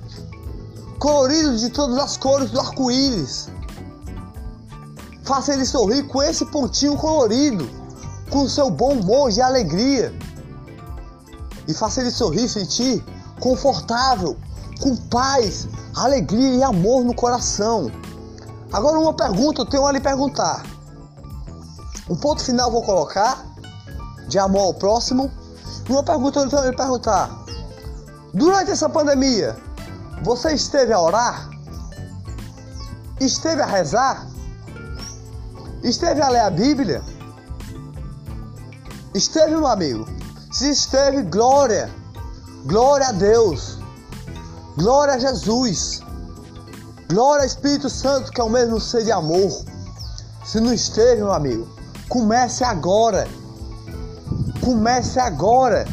colorido 1.00 1.58
de 1.58 1.70
todas 1.70 1.98
as 1.98 2.18
cores 2.18 2.52
do 2.52 2.60
arco-íris. 2.60 3.50
Faça 5.24 5.54
ele 5.54 5.66
sorrir 5.66 6.04
com 6.04 6.22
esse 6.22 6.46
pontinho 6.46 6.98
colorido, 6.98 7.70
com 8.30 8.44
o 8.44 8.50
seu 8.50 8.70
bom 8.70 8.94
humor 8.94 9.32
e 9.32 9.42
alegria. 9.42 10.14
E 11.68 11.74
faça 11.74 12.02
ele 12.02 12.12
sorrir, 12.12 12.50
sentir 12.50 13.04
confortável, 13.40 14.38
com 14.82 14.96
paz, 14.96 15.68
alegria 15.96 16.56
e 16.56 16.64
amor 16.64 17.04
no 17.04 17.16
coração. 17.16 17.92
Agora 18.72 19.00
uma 19.00 19.14
pergunta 19.14 19.62
eu 19.62 19.66
tenho 19.66 19.86
a 19.86 19.92
lhe 19.92 20.00
perguntar. 20.00 20.66
Um 22.10 22.16
ponto 22.16 22.44
final 22.44 22.70
vou 22.70 22.82
colocar 22.82 23.46
de 24.28 24.38
amor 24.40 24.62
ao 24.62 24.74
próximo. 24.74 25.32
Uma 25.88 26.04
pergunta 26.04 26.40
eu 26.40 26.50
tenho 26.50 26.62
a 26.64 26.66
lhe 26.66 26.76
perguntar. 26.76 27.44
Durante 28.34 28.72
essa 28.72 28.90
pandemia, 28.90 29.56
você 30.24 30.54
esteve 30.54 30.94
a 30.94 31.02
orar? 31.02 31.50
Esteve 33.20 33.62
a 33.62 33.66
rezar? 33.66 34.26
Esteve 35.84 36.22
a 36.22 36.30
ler 36.30 36.40
a 36.40 36.50
Bíblia? 36.50 37.02
Esteve, 39.14 39.52
meu 39.52 39.68
amigo? 39.68 40.08
Se 40.52 40.70
esteve, 40.70 41.24
glória! 41.24 41.90
Glória 42.66 43.08
a 43.08 43.12
Deus! 43.12 43.78
Glória 44.78 45.16
a 45.16 45.20
Jesus! 45.20 46.02
Glória 47.10 47.42
ao 47.42 47.48
Espírito 47.48 47.90
Santo, 47.90 48.32
que 48.32 48.40
é 48.40 48.44
o 48.44 48.50
mesmo 48.50 48.80
ser 48.80 49.04
de 49.04 49.12
amor. 49.12 49.52
Se 50.46 50.60
não 50.62 50.74
esteve, 50.74 51.18
meu 51.18 51.34
amigo, 51.34 51.68
comece 52.08 52.64
agora. 52.64 53.28
Comece 54.62 55.20
agora 55.20 55.86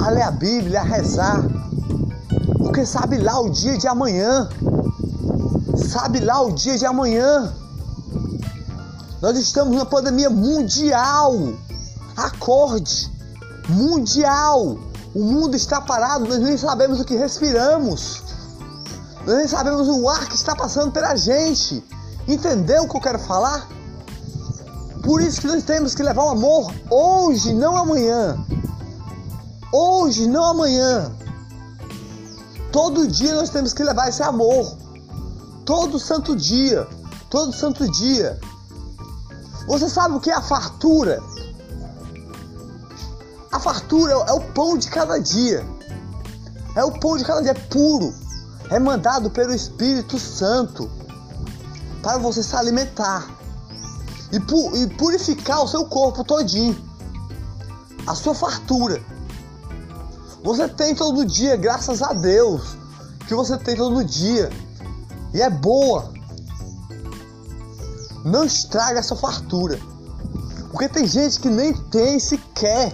a 0.00 0.10
ler 0.10 0.22
a 0.22 0.30
Bíblia, 0.30 0.80
a 0.80 0.84
rezar 0.84 1.55
porque 2.76 2.84
sabe 2.84 3.16
lá 3.16 3.40
o 3.40 3.48
dia 3.48 3.78
de 3.78 3.88
amanhã. 3.88 4.50
Sabe 5.78 6.20
lá 6.20 6.42
o 6.42 6.52
dia 6.52 6.76
de 6.76 6.84
amanhã. 6.84 7.50
Nós 9.22 9.38
estamos 9.38 9.74
numa 9.74 9.86
pandemia 9.86 10.28
mundial. 10.28 11.54
Acorde. 12.14 13.10
Mundial. 13.70 14.78
O 15.14 15.24
mundo 15.24 15.56
está 15.56 15.80
parado, 15.80 16.28
nós 16.28 16.38
nem 16.38 16.58
sabemos 16.58 17.00
o 17.00 17.04
que 17.06 17.16
respiramos. 17.16 18.22
Nós 19.24 19.38
nem 19.38 19.48
sabemos 19.48 19.88
o 19.88 20.06
ar 20.06 20.28
que 20.28 20.36
está 20.36 20.54
passando 20.54 20.92
pela 20.92 21.16
gente. 21.16 21.82
Entendeu 22.28 22.82
o 22.82 22.88
que 22.90 22.96
eu 22.98 23.00
quero 23.00 23.18
falar? 23.20 23.66
Por 25.02 25.22
isso 25.22 25.40
que 25.40 25.46
nós 25.46 25.62
temos 25.62 25.94
que 25.94 26.02
levar 26.02 26.24
o 26.24 26.28
amor 26.28 26.70
hoje, 26.90 27.54
não 27.54 27.74
amanhã. 27.74 28.36
Hoje, 29.72 30.28
não 30.28 30.44
amanhã. 30.44 31.10
Todo 32.76 33.08
dia 33.08 33.34
nós 33.34 33.48
temos 33.48 33.72
que 33.72 33.82
levar 33.82 34.10
esse 34.10 34.22
amor. 34.22 34.76
Todo 35.64 35.98
santo 35.98 36.36
dia. 36.36 36.86
Todo 37.30 37.50
santo 37.50 37.90
dia. 37.90 38.38
Você 39.66 39.88
sabe 39.88 40.14
o 40.14 40.20
que 40.20 40.28
é 40.28 40.34
a 40.34 40.42
fartura? 40.42 41.22
A 43.50 43.58
fartura 43.58 44.12
é 44.12 44.32
o 44.32 44.42
pão 44.52 44.76
de 44.76 44.88
cada 44.88 45.16
dia. 45.16 45.66
É 46.74 46.84
o 46.84 46.92
pão 47.00 47.16
de 47.16 47.24
cada 47.24 47.40
dia, 47.40 47.52
é 47.52 47.54
puro. 47.54 48.12
É 48.70 48.78
mandado 48.78 49.30
pelo 49.30 49.54
Espírito 49.54 50.18
Santo 50.18 50.90
para 52.02 52.18
você 52.18 52.42
se 52.42 52.54
alimentar 52.54 53.26
e, 54.30 54.38
pu 54.38 54.70
purificar 54.98 55.64
o 55.64 55.66
seu 55.66 55.86
corpo 55.86 56.22
todinho. 56.22 56.76
A 58.06 58.14
sua 58.14 58.34
fartura. 58.34 59.02
Você 60.44 60.68
tem 60.68 60.94
todo 60.94 61.24
dia, 61.24 61.56
graças 61.56 62.02
a 62.02 62.12
Deus, 62.12 62.76
que 63.26 63.34
você 63.34 63.56
tem 63.58 63.76
todo 63.76 64.04
dia. 64.04 64.50
E 65.34 65.42
é 65.42 65.50
boa. 65.50 66.12
Não 68.24 68.44
estraga 68.44 69.00
essa 69.00 69.16
fartura. 69.16 69.78
Porque 70.70 70.88
tem 70.88 71.06
gente 71.06 71.40
que 71.40 71.48
nem 71.48 71.72
tem 71.74 72.18
sequer 72.18 72.92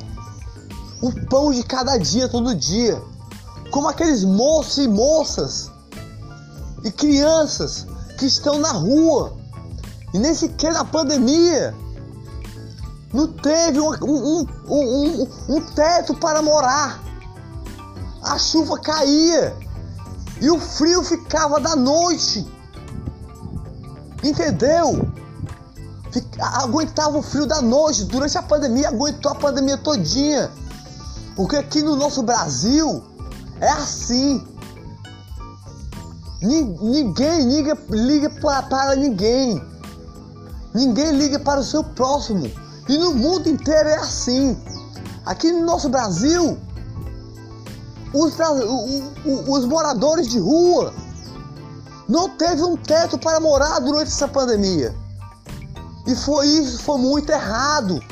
o 1.01 1.11
pão 1.27 1.51
de 1.53 1.63
cada 1.63 1.99
dia, 1.99 2.29
todo 2.29 2.55
dia. 2.55 3.03
Como 3.71 3.89
aqueles 3.89 4.25
moços 4.25 4.79
e 4.79 4.89
moças 4.89 5.71
e 6.85 6.91
crianças 6.91 7.87
que 8.19 8.27
estão 8.27 8.59
na 8.59 8.73
rua 8.73 9.37
e 10.15 10.19
nem 10.19 10.35
sequer 10.35 10.73
na 10.73 10.85
pandemia 10.85 11.75
não 13.13 13.27
teve 13.27 13.79
um, 13.79 13.91
um, 14.03 14.47
um, 14.69 15.29
um, 15.49 15.61
teto 15.75 16.15
para 16.15 16.41
morar. 16.41 17.02
A 18.23 18.39
chuva 18.39 18.79
caía 18.79 19.57
e 20.41 20.51
o 20.51 20.59
frio 20.59 21.03
ficava 21.03 21.61
da 21.61 21.75
noite. 21.77 22.47
Entendeu? 24.23 25.09
Fica, 26.13 26.45
aguentava 26.63 27.19
o 27.19 27.23
frio 27.23 27.47
da 27.47 27.61
noite. 27.61 28.05
Durante 28.05 28.37
a 28.39 28.43
pandemia, 28.43 28.89
aguentou 28.89 29.33
a 29.33 29.35
pandemia 29.35 29.77
todinha. 29.77 30.51
Porque 31.35 31.57
aqui 31.57 31.83
no 31.83 31.97
nosso 31.97 32.23
Brasil 32.23 33.03
é 33.61 33.71
assim. 33.71 34.47
Ninguém 36.41 37.49
liga, 37.49 37.79
liga 37.91 38.31
para, 38.31 38.63
para 38.63 38.97
ninguém. 38.97 39.63
Ninguém 40.75 41.13
liga 41.13 41.39
para 41.39 41.61
o 41.61 41.65
seu 41.65 41.83
próximo. 41.85 42.51
E 42.89 42.99
no 42.99 43.15
mundo 43.15 43.49
inteiro 43.49 43.89
é 43.89 43.97
assim. 43.97 44.57
Aqui 45.25 45.53
no 45.53 45.65
nosso 45.65 45.89
Brasil, 45.89 46.59
os, 48.13 48.35
os 49.49 49.65
moradores 49.65 50.29
de 50.29 50.39
rua 50.39 50.93
não 52.09 52.29
teve 52.29 52.63
um 52.63 52.77
teto 52.77 53.19
para 53.19 53.41
morar 53.41 53.81
durante 53.81 54.09
essa 54.09 54.29
pandemia. 54.29 54.95
E 56.07 56.15
foi 56.15 56.47
isso, 56.47 56.83
foi 56.83 56.99
muito 56.99 57.31
errado. 57.31 58.03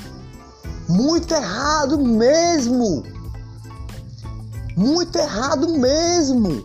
Muito 0.89 1.35
errado 1.35 1.99
mesmo. 1.99 3.03
Muito 4.77 5.19
errado 5.19 5.69
mesmo. 5.69 6.65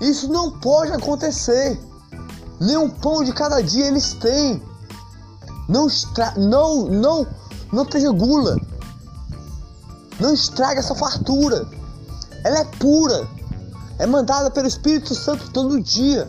Isso 0.00 0.30
não 0.30 0.50
pode 0.50 0.92
acontecer. 0.92 1.80
Nem 2.60 2.76
um 2.76 2.90
pão 2.90 3.24
de 3.24 3.32
cada 3.32 3.62
dia 3.62 3.86
eles 3.86 4.12
têm. 4.14 4.62
Não, 5.68 5.86
estra... 5.86 6.34
não, 6.36 6.86
não, 6.86 7.26
não 7.72 7.84
tenha 7.84 8.10
gula. 8.10 8.56
Não 10.20 10.34
estraga 10.34 10.80
essa 10.80 10.94
fartura. 10.94 11.77
Ela 12.44 12.60
é 12.60 12.64
pura. 12.64 13.28
É 13.98 14.06
mandada 14.06 14.50
pelo 14.50 14.68
Espírito 14.68 15.14
Santo 15.14 15.50
todo 15.50 15.80
dia. 15.80 16.28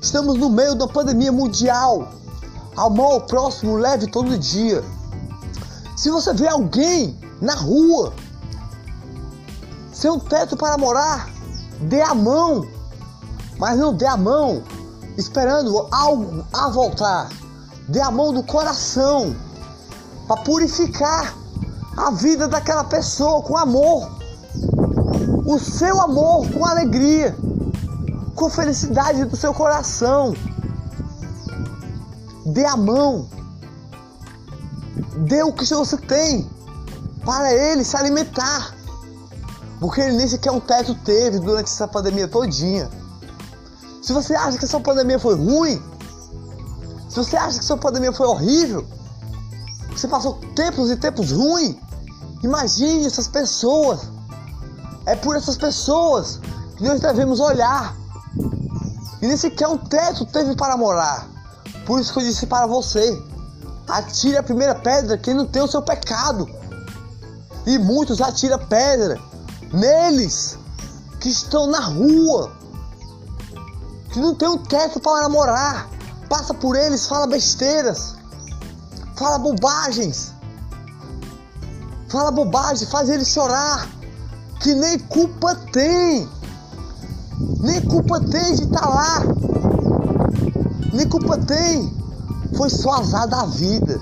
Estamos 0.00 0.36
no 0.36 0.50
meio 0.50 0.74
da 0.74 0.86
pandemia 0.86 1.32
mundial. 1.32 2.12
Amor 2.76 3.12
ao 3.12 3.20
próximo 3.22 3.76
leve 3.76 4.06
todo 4.06 4.38
dia. 4.38 4.84
Se 5.96 6.10
você 6.10 6.32
vê 6.32 6.46
alguém 6.46 7.18
na 7.40 7.54
rua 7.54 8.12
sem 9.92 10.10
um 10.10 10.20
teto 10.20 10.56
para 10.56 10.78
morar, 10.78 11.28
dê 11.80 12.00
a 12.00 12.14
mão, 12.14 12.64
mas 13.58 13.76
não 13.76 13.92
dê 13.92 14.06
a 14.06 14.16
mão 14.16 14.62
esperando 15.16 15.88
algo 15.90 16.44
a 16.52 16.68
voltar. 16.68 17.28
Dê 17.88 18.00
a 18.00 18.10
mão 18.10 18.32
do 18.32 18.44
coração 18.44 19.34
para 20.28 20.40
purificar 20.42 21.34
a 21.98 22.10
vida 22.10 22.46
daquela 22.46 22.84
pessoa 22.84 23.42
com 23.42 23.56
amor, 23.56 24.08
o 25.44 25.58
seu 25.58 26.00
amor 26.00 26.48
com 26.50 26.64
alegria, 26.64 27.36
com 28.34 28.48
felicidade 28.48 29.24
do 29.24 29.36
seu 29.36 29.52
coração. 29.52 30.32
Dê 32.46 32.64
a 32.64 32.76
mão, 32.76 33.28
dê 35.26 35.42
o 35.42 35.52
que 35.52 35.64
você 35.64 35.96
tem 35.96 36.48
para 37.24 37.52
ele 37.52 37.84
se 37.84 37.96
alimentar. 37.96 38.74
Porque 39.80 40.00
ele 40.00 40.16
nem 40.16 40.28
sequer 40.28 40.50
um 40.50 40.60
teto 40.60 40.94
teve 40.94 41.40
durante 41.40 41.66
essa 41.66 41.86
pandemia 41.86 42.26
todinha. 42.28 42.88
Se 44.02 44.12
você 44.12 44.34
acha 44.34 44.56
que 44.56 44.64
essa 44.64 44.80
pandemia 44.80 45.18
foi 45.18 45.34
ruim, 45.34 45.82
se 47.08 47.16
você 47.16 47.36
acha 47.36 47.58
que 47.58 47.64
essa 47.64 47.76
pandemia 47.76 48.12
foi 48.12 48.26
horrível, 48.26 48.86
você 49.90 50.06
passou 50.06 50.34
tempos 50.54 50.90
e 50.90 50.96
tempos 50.96 51.32
ruins, 51.32 51.76
imagine 52.42 53.06
essas 53.06 53.28
pessoas. 53.28 54.08
É 55.06 55.16
por 55.16 55.36
essas 55.36 55.56
pessoas 55.56 56.40
que 56.76 56.84
nós 56.84 57.00
devemos 57.00 57.40
olhar. 57.40 57.96
E 59.20 59.26
nem 59.26 59.36
sequer 59.36 59.68
um 59.68 59.78
teto 59.78 60.24
teve 60.26 60.54
para 60.54 60.76
morar. 60.76 61.28
Por 61.86 62.00
isso 62.00 62.12
que 62.12 62.18
eu 62.18 62.24
disse 62.24 62.46
para 62.46 62.66
você: 62.66 63.20
atire 63.88 64.36
a 64.36 64.42
primeira 64.42 64.74
pedra 64.74 65.18
quem 65.18 65.34
não 65.34 65.46
tem 65.46 65.62
o 65.62 65.68
seu 65.68 65.82
pecado. 65.82 66.48
E 67.66 67.78
muitos 67.78 68.20
atiram 68.20 68.58
pedra 68.58 69.18
neles 69.72 70.58
que 71.20 71.28
estão 71.28 71.66
na 71.66 71.80
rua, 71.80 72.52
que 74.12 74.20
não 74.20 74.34
tem 74.34 74.48
um 74.48 74.58
teto 74.58 75.00
para 75.00 75.22
namorar, 75.22 75.88
passa 76.28 76.54
por 76.54 76.76
eles, 76.76 77.06
fala 77.06 77.26
besteiras, 77.26 78.14
fala 79.16 79.38
bobagens, 79.38 80.32
fala 82.08 82.30
bobagem, 82.30 82.86
faz 82.88 83.08
eles 83.08 83.28
chorar, 83.28 83.88
que 84.60 84.74
nem 84.74 84.98
culpa 84.98 85.54
tem, 85.72 86.28
nem 87.60 87.80
culpa 87.82 88.20
tem 88.20 88.54
de 88.54 88.64
estar 88.64 88.80
tá 88.80 88.88
lá, 88.88 89.22
nem 90.92 91.08
culpa 91.08 91.38
tem, 91.38 91.96
foi 92.56 92.70
só 92.70 92.94
azar 92.94 93.28
da 93.28 93.44
vida. 93.44 94.00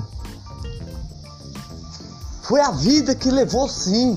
Foi 2.42 2.61
a 2.61 2.71
vida 2.71 3.14
que 3.14 3.29
levou 3.29 3.69
sim. 3.69 4.16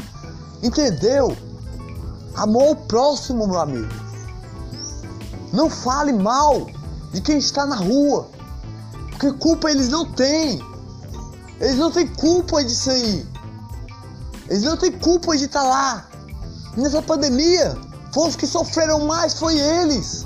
Entendeu? 0.62 1.36
Amor 2.36 2.68
ao 2.70 2.76
próximo, 2.76 3.48
meu 3.48 3.60
amigo. 3.60 3.92
Não 5.52 5.70
fale 5.70 6.14
mal 6.14 6.68
de 7.12 7.22
quem 7.22 7.40
está 7.40 7.66
na 7.66 7.76
rua. 7.76 8.28
Porque 9.10 9.32
culpa 9.34 9.72
eles 9.72 9.90
não 9.90 10.06
têm. 10.14 10.62
Eles 11.60 11.78
não 11.78 11.92
têm 11.92 12.08
culpa 12.08 12.64
disso 12.64 12.92
aí. 12.92 13.26
Eles 14.50 14.64
não 14.64 14.76
têm 14.76 14.92
culpa 14.92 15.38
de 15.38 15.46
estar 15.46 15.64
lá. 15.64 16.08
Nessa 16.76 17.02
pandemia, 17.02 17.78
foram 18.14 18.30
os 18.30 18.36
que 18.36 18.48
sofreram 18.48 19.06
mais, 19.06 19.34
foi 19.34 19.58
eles. 19.58 20.26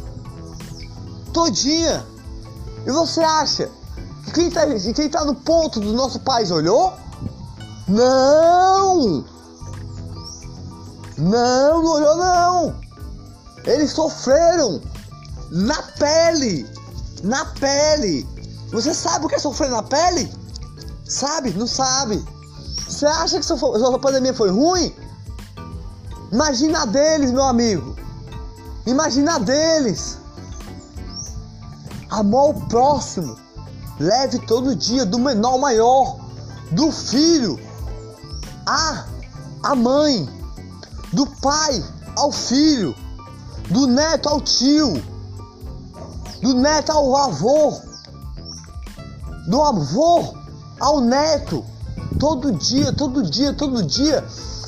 Todinha. 1.34 2.06
E 2.86 2.92
você 2.92 3.22
acha 3.22 3.70
que 4.26 4.32
quem 4.32 4.48
está 4.48 4.66
quem 4.94 5.10
tá 5.10 5.26
no 5.26 5.36
ponto 5.36 5.80
do 5.80 5.94
nosso 5.94 6.20
país 6.22 6.52
olhou? 6.52 6.94
Não! 7.88 9.26
Não, 11.18 11.84
não 11.84 11.92
olhou 11.92 12.16
não. 12.16 12.76
Eles 13.66 13.92
sofreram 13.92 14.82
na 15.52 15.82
pele. 16.00 16.66
Na 17.24 17.46
pele. 17.46 18.28
Você 18.72 18.94
sabe 18.94 19.26
o 19.26 19.30
que 19.30 19.36
é 19.36 19.40
sofrer 19.40 19.70
na 19.70 19.84
pele? 19.84 20.32
Sabe? 21.08 21.52
Não 21.54 21.68
sabe. 21.68 22.24
Você 22.94 23.08
acha 23.08 23.40
que 23.40 23.46
sua 23.46 23.98
pandemia 23.98 24.36
foi 24.36 24.52
ruim? 24.52 24.96
Imagina 26.32 26.86
deles, 26.86 27.32
meu 27.32 27.44
amigo. 27.44 27.96
Imagina 28.86 29.40
deles. 29.40 30.20
Amor 32.12 32.40
ao 32.40 32.54
próximo. 32.68 33.36
Leve 34.00 34.38
todo 34.46 34.76
dia, 34.76 35.08
do 35.08 35.18
menor 35.18 35.54
ao 35.54 35.60
maior, 35.60 36.20
do 36.72 36.92
filho 36.92 37.60
a 38.66 39.06
a 39.64 39.76
mãe 39.76 40.30
do 41.12 41.26
pai 41.42 41.84
ao 42.16 42.32
filho, 42.32 42.96
do 43.70 43.88
neto 43.88 44.30
ao 44.30 44.40
tio, 44.40 44.94
do 46.42 46.54
neto 46.54 46.92
ao 46.92 47.16
avô, 47.18 47.80
do 49.48 49.62
avô 49.62 50.36
ao 50.80 51.02
neto. 51.02 51.73
Todo 52.20 52.52
dia, 52.52 52.94
todo 52.94 53.24
dia, 53.24 53.54
todo 53.54 53.84
dia, 53.84 54.24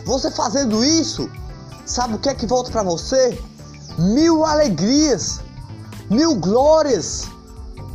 você 0.06 0.32
fazendo 0.32 0.84
isso, 0.84 1.30
sabe 1.86 2.16
o 2.16 2.20
que 2.20 2.30
é 2.30 2.34
que 2.34 2.46
volta 2.46 2.72
para 2.72 2.84
você? 2.84 3.40
Mil 3.98 4.46
alegrias, 4.46 5.40
mil 6.10 6.36
glórias, 6.36 7.24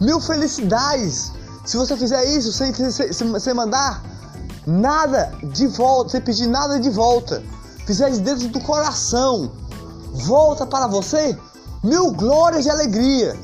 mil 0.00 0.20
felicidades. 0.20 1.32
Se 1.64 1.76
você 1.76 1.96
fizer 1.96 2.24
isso 2.24 2.52
sem, 2.52 2.72
sem, 2.72 3.12
sem 3.12 3.54
mandar 3.54 4.02
nada 4.66 5.32
de 5.52 5.66
volta, 5.66 6.10
sem 6.10 6.20
pedir 6.20 6.46
nada 6.46 6.78
de 6.80 6.90
volta, 6.90 7.42
fizer 7.86 8.10
isso 8.10 8.22
dentro 8.22 8.48
do 8.48 8.60
coração, 8.60 9.50
volta 10.12 10.66
para 10.66 10.86
você 10.86 11.38
mil 11.82 12.12
glórias 12.12 12.64
de 12.64 12.70
alegria, 12.70 13.38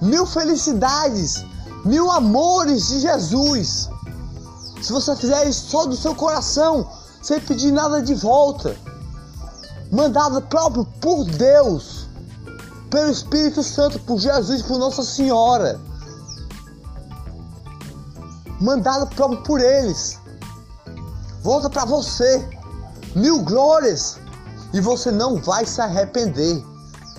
mil 0.00 0.26
felicidades, 0.26 1.44
mil 1.84 2.10
amores 2.10 2.88
de 2.88 3.00
Jesus. 3.00 3.88
Se 4.82 4.92
você 4.92 5.14
fizer 5.14 5.48
isso 5.48 5.70
só 5.70 5.86
do 5.86 5.96
seu 5.96 6.12
coração, 6.12 6.90
sem 7.22 7.40
pedir 7.40 7.70
nada 7.70 8.02
de 8.02 8.14
volta, 8.14 8.76
mandado 9.92 10.42
próprio 10.42 10.84
por 11.00 11.24
Deus, 11.24 12.08
pelo 12.90 13.10
Espírito 13.10 13.62
Santo, 13.62 14.00
por 14.00 14.18
Jesus, 14.18 14.60
por 14.62 14.78
Nossa 14.78 15.04
Senhora, 15.04 15.80
mandado 18.60 19.06
próprio 19.14 19.40
por 19.44 19.60
eles, 19.60 20.18
volta 21.42 21.70
para 21.70 21.84
você, 21.84 22.44
mil 23.14 23.40
glórias, 23.42 24.18
e 24.72 24.80
você 24.80 25.12
não 25.12 25.36
vai 25.36 25.64
se 25.64 25.80
arrepender. 25.80 26.60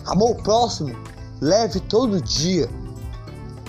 Amor 0.06 0.36
próximo, 0.44 0.94
leve 1.40 1.80
todo 1.80 2.22
dia, 2.22 2.70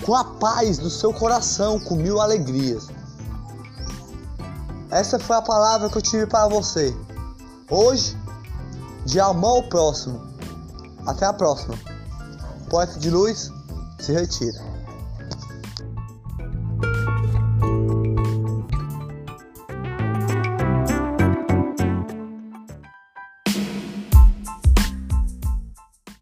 com 0.05 0.13
a 0.13 0.25
paz 0.25 0.77
do 0.77 0.89
seu 0.89 1.13
coração, 1.13 1.79
com 1.79 1.95
mil 1.95 2.19
alegrias. 2.19 2.89
Essa 4.95 5.19
foi 5.19 5.35
a 5.35 5.41
palavra 5.41 5.89
que 5.89 5.97
eu 5.97 6.01
tive 6.01 6.25
para 6.25 6.47
você. 6.47 6.95
Hoje, 7.69 8.17
de 9.05 9.19
amor 9.19 9.57
ao 9.57 9.63
próximo. 9.63 10.25
Até 11.05 11.25
a 11.25 11.33
próxima. 11.33 11.77
Poeta 12.69 12.97
de 12.97 13.09
luz, 13.09 13.51
se 13.99 14.13
retira. 14.13 14.57